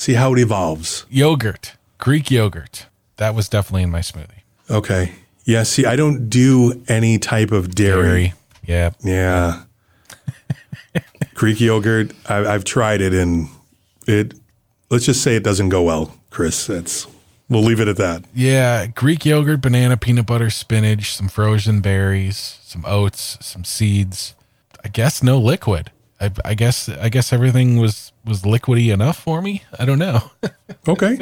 see 0.00 0.14
how 0.14 0.32
it 0.32 0.38
evolves. 0.38 1.04
Yogurt, 1.10 1.74
Greek 1.98 2.30
yogurt. 2.30 2.86
That 3.18 3.34
was 3.34 3.50
definitely 3.50 3.82
in 3.82 3.90
my 3.90 4.00
smoothie. 4.00 4.42
Okay. 4.70 5.12
Yeah, 5.44 5.62
see, 5.64 5.84
I 5.84 5.94
don't 5.94 6.30
do 6.30 6.82
any 6.88 7.18
type 7.18 7.52
of 7.52 7.74
dairy. 7.74 8.02
Dairy. 8.02 8.34
Yeah. 8.64 8.90
Yeah. 9.04 9.62
Greek 11.34 11.60
yogurt, 11.60 12.12
I, 12.26 12.46
I've 12.46 12.64
tried 12.64 13.02
it 13.02 13.12
and 13.12 13.48
it, 14.06 14.34
let's 14.88 15.04
just 15.04 15.22
say 15.22 15.36
it 15.36 15.44
doesn't 15.44 15.68
go 15.68 15.82
well, 15.82 16.16
Chris. 16.30 16.66
That's, 16.66 17.06
we'll 17.50 17.62
leave 17.62 17.80
it 17.80 17.88
at 17.88 17.96
that. 17.98 18.24
Yeah, 18.34 18.86
Greek 18.86 19.26
yogurt, 19.26 19.60
banana, 19.60 19.98
peanut 19.98 20.26
butter, 20.26 20.48
spinach, 20.48 21.14
some 21.14 21.28
frozen 21.28 21.82
berries, 21.82 22.58
some 22.62 22.84
oats, 22.86 23.36
some 23.42 23.64
seeds. 23.64 24.34
I 24.82 24.88
guess 24.88 25.22
no 25.22 25.38
liquid. 25.38 25.90
I, 26.20 26.30
I 26.44 26.54
guess 26.54 26.88
I 26.88 27.08
guess 27.08 27.32
everything 27.32 27.78
was 27.78 28.12
was 28.24 28.42
liquidy 28.42 28.92
enough 28.92 29.18
for 29.18 29.40
me. 29.40 29.62
I 29.78 29.84
don't 29.84 29.98
know. 29.98 30.30
Okay. 30.88 31.18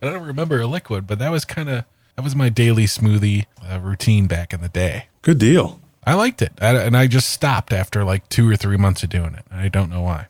I 0.00 0.06
don't 0.06 0.22
remember 0.22 0.60
a 0.60 0.66
liquid, 0.66 1.06
but 1.06 1.18
that 1.18 1.30
was 1.30 1.44
kind 1.44 1.68
of 1.68 1.84
that 2.16 2.22
was 2.22 2.34
my 2.34 2.48
daily 2.48 2.84
smoothie 2.84 3.44
uh, 3.62 3.78
routine 3.80 4.26
back 4.26 4.52
in 4.54 4.60
the 4.60 4.68
day. 4.68 5.08
Good 5.22 5.38
deal. 5.38 5.80
I 6.06 6.14
liked 6.14 6.40
it, 6.42 6.52
I, 6.60 6.76
and 6.76 6.96
I 6.96 7.06
just 7.06 7.30
stopped 7.30 7.72
after 7.72 8.04
like 8.04 8.28
two 8.28 8.48
or 8.48 8.56
three 8.56 8.76
months 8.76 9.02
of 9.02 9.10
doing 9.10 9.34
it. 9.34 9.44
I 9.50 9.68
don't 9.68 9.90
know 9.90 10.02
why. 10.02 10.28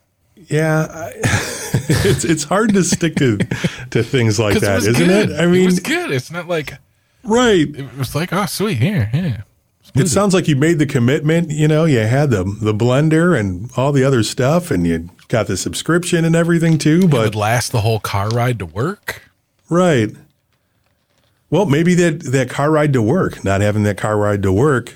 Yeah. 0.48 0.86
I, 0.90 1.12
it's, 1.22 2.24
it's 2.24 2.44
hard 2.44 2.74
to 2.74 2.84
stick 2.84 3.16
to, 3.16 3.38
to 3.90 4.02
things 4.02 4.38
like 4.38 4.54
that, 4.60 4.78
isn't 4.78 4.94
good. 4.94 5.30
it? 5.30 5.40
I 5.40 5.46
mean, 5.46 5.62
it 5.62 5.66
was 5.66 5.80
good. 5.80 6.10
It's 6.10 6.30
not 6.30 6.48
like 6.48 6.74
right. 7.22 7.68
it 7.68 7.96
was 7.96 8.14
like 8.14 8.32
oh 8.32 8.46
sweet 8.46 8.78
here 8.78 9.10
yeah. 9.12 9.42
It 9.94 10.00
hmm. 10.00 10.06
sounds 10.06 10.34
like 10.34 10.48
you 10.48 10.56
made 10.56 10.78
the 10.78 10.86
commitment. 10.86 11.50
You 11.50 11.68
know, 11.68 11.84
you 11.84 12.00
had 12.00 12.30
the 12.30 12.44
the 12.44 12.74
blender 12.74 13.38
and 13.38 13.70
all 13.76 13.92
the 13.92 14.04
other 14.04 14.22
stuff, 14.22 14.70
and 14.70 14.86
you 14.86 15.10
got 15.28 15.46
the 15.46 15.56
subscription 15.56 16.24
and 16.24 16.34
everything 16.34 16.78
too. 16.78 17.02
It 17.04 17.10
But 17.10 17.20
would 17.24 17.34
last 17.34 17.72
the 17.72 17.80
whole 17.80 18.00
car 18.00 18.28
ride 18.28 18.58
to 18.58 18.66
work. 18.66 19.22
right, 19.68 20.10
well, 21.50 21.66
maybe 21.66 21.94
that 21.94 22.20
that 22.32 22.50
car 22.50 22.70
ride 22.70 22.92
to 22.94 23.02
work, 23.02 23.44
not 23.44 23.60
having 23.60 23.84
that 23.84 23.96
car 23.96 24.16
ride 24.16 24.42
to 24.42 24.52
work. 24.52 24.94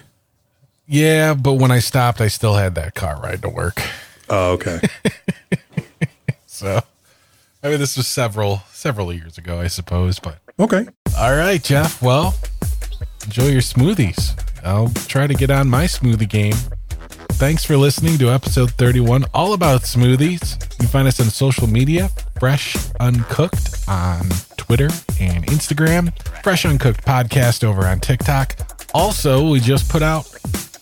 Yeah, 0.86 1.34
but 1.34 1.54
when 1.54 1.70
I 1.70 1.80
stopped, 1.80 2.20
I 2.20 2.28
still 2.28 2.54
had 2.54 2.74
that 2.76 2.94
car 2.94 3.20
ride 3.20 3.42
to 3.42 3.48
work. 3.48 3.82
Oh, 4.28 4.52
okay. 4.52 4.80
So, 6.58 6.80
I 7.62 7.68
mean, 7.68 7.78
this 7.78 7.96
was 7.96 8.08
several 8.08 8.62
several 8.72 9.12
years 9.12 9.38
ago, 9.38 9.60
I 9.60 9.68
suppose. 9.68 10.18
But 10.18 10.38
okay. 10.58 10.88
All 11.16 11.36
right, 11.36 11.62
Jeff. 11.62 12.02
Well, 12.02 12.34
enjoy 13.24 13.46
your 13.46 13.60
smoothies. 13.60 14.34
I'll 14.64 14.90
try 15.06 15.26
to 15.26 15.34
get 15.34 15.50
on 15.50 15.68
my 15.68 15.84
smoothie 15.84 16.28
game. 16.28 16.54
Thanks 17.32 17.64
for 17.64 17.76
listening 17.76 18.18
to 18.18 18.30
episode 18.30 18.72
31, 18.72 19.26
all 19.32 19.52
about 19.52 19.82
smoothies. 19.82 20.60
You 20.72 20.76
can 20.78 20.86
find 20.88 21.06
us 21.06 21.20
on 21.20 21.30
social 21.30 21.68
media, 21.68 22.10
Fresh 22.40 22.76
Uncooked 22.98 23.88
on 23.88 24.28
Twitter 24.56 24.88
and 25.20 25.46
Instagram, 25.46 26.12
Fresh 26.42 26.64
Uncooked 26.64 27.04
Podcast 27.04 27.62
over 27.62 27.86
on 27.86 28.00
TikTok. 28.00 28.56
Also, 28.92 29.48
we 29.48 29.60
just 29.60 29.88
put 29.88 30.02
out 30.02 30.26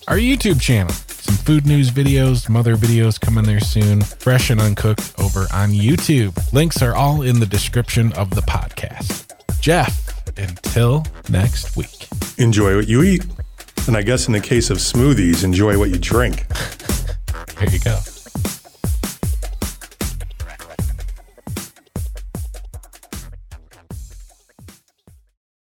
our 0.09 0.17
YouTube 0.17 0.61
channel. 0.61 0.95
Some 0.95 1.35
food 1.35 1.67
news 1.67 1.91
videos, 1.91 2.47
some 2.47 2.57
other 2.57 2.77
videos 2.77 3.21
coming 3.21 3.45
there 3.45 3.61
soon. 3.61 4.01
Fresh 4.01 4.51
and 4.51 4.61
Uncooked 4.61 5.13
over 5.19 5.41
on 5.53 5.71
YouTube. 5.71 6.53
Links 6.53 6.81
are 6.81 6.95
all 6.95 7.23
in 7.23 7.41
the 7.41 7.47
description 7.47 8.13
of 8.15 8.31
the 8.31 8.43
podcast. 8.43 9.31
Jeff, 9.61 10.25
until 10.39 11.05
next 11.29 11.77
week. 11.77 12.09
Enjoy 12.39 12.77
what 12.77 12.89
you 12.89 13.03
eat. 13.03 13.27
And 13.87 13.97
I 13.97 14.03
guess 14.03 14.27
in 14.27 14.33
the 14.33 14.41
case 14.41 14.71
of 14.71 14.79
smoothies, 14.79 15.45
enjoy 15.45 15.79
what 15.79 15.91
you 15.91 15.99
drink. 15.99 16.47
There 17.59 17.71
you 17.71 17.79
go. 17.79 18.01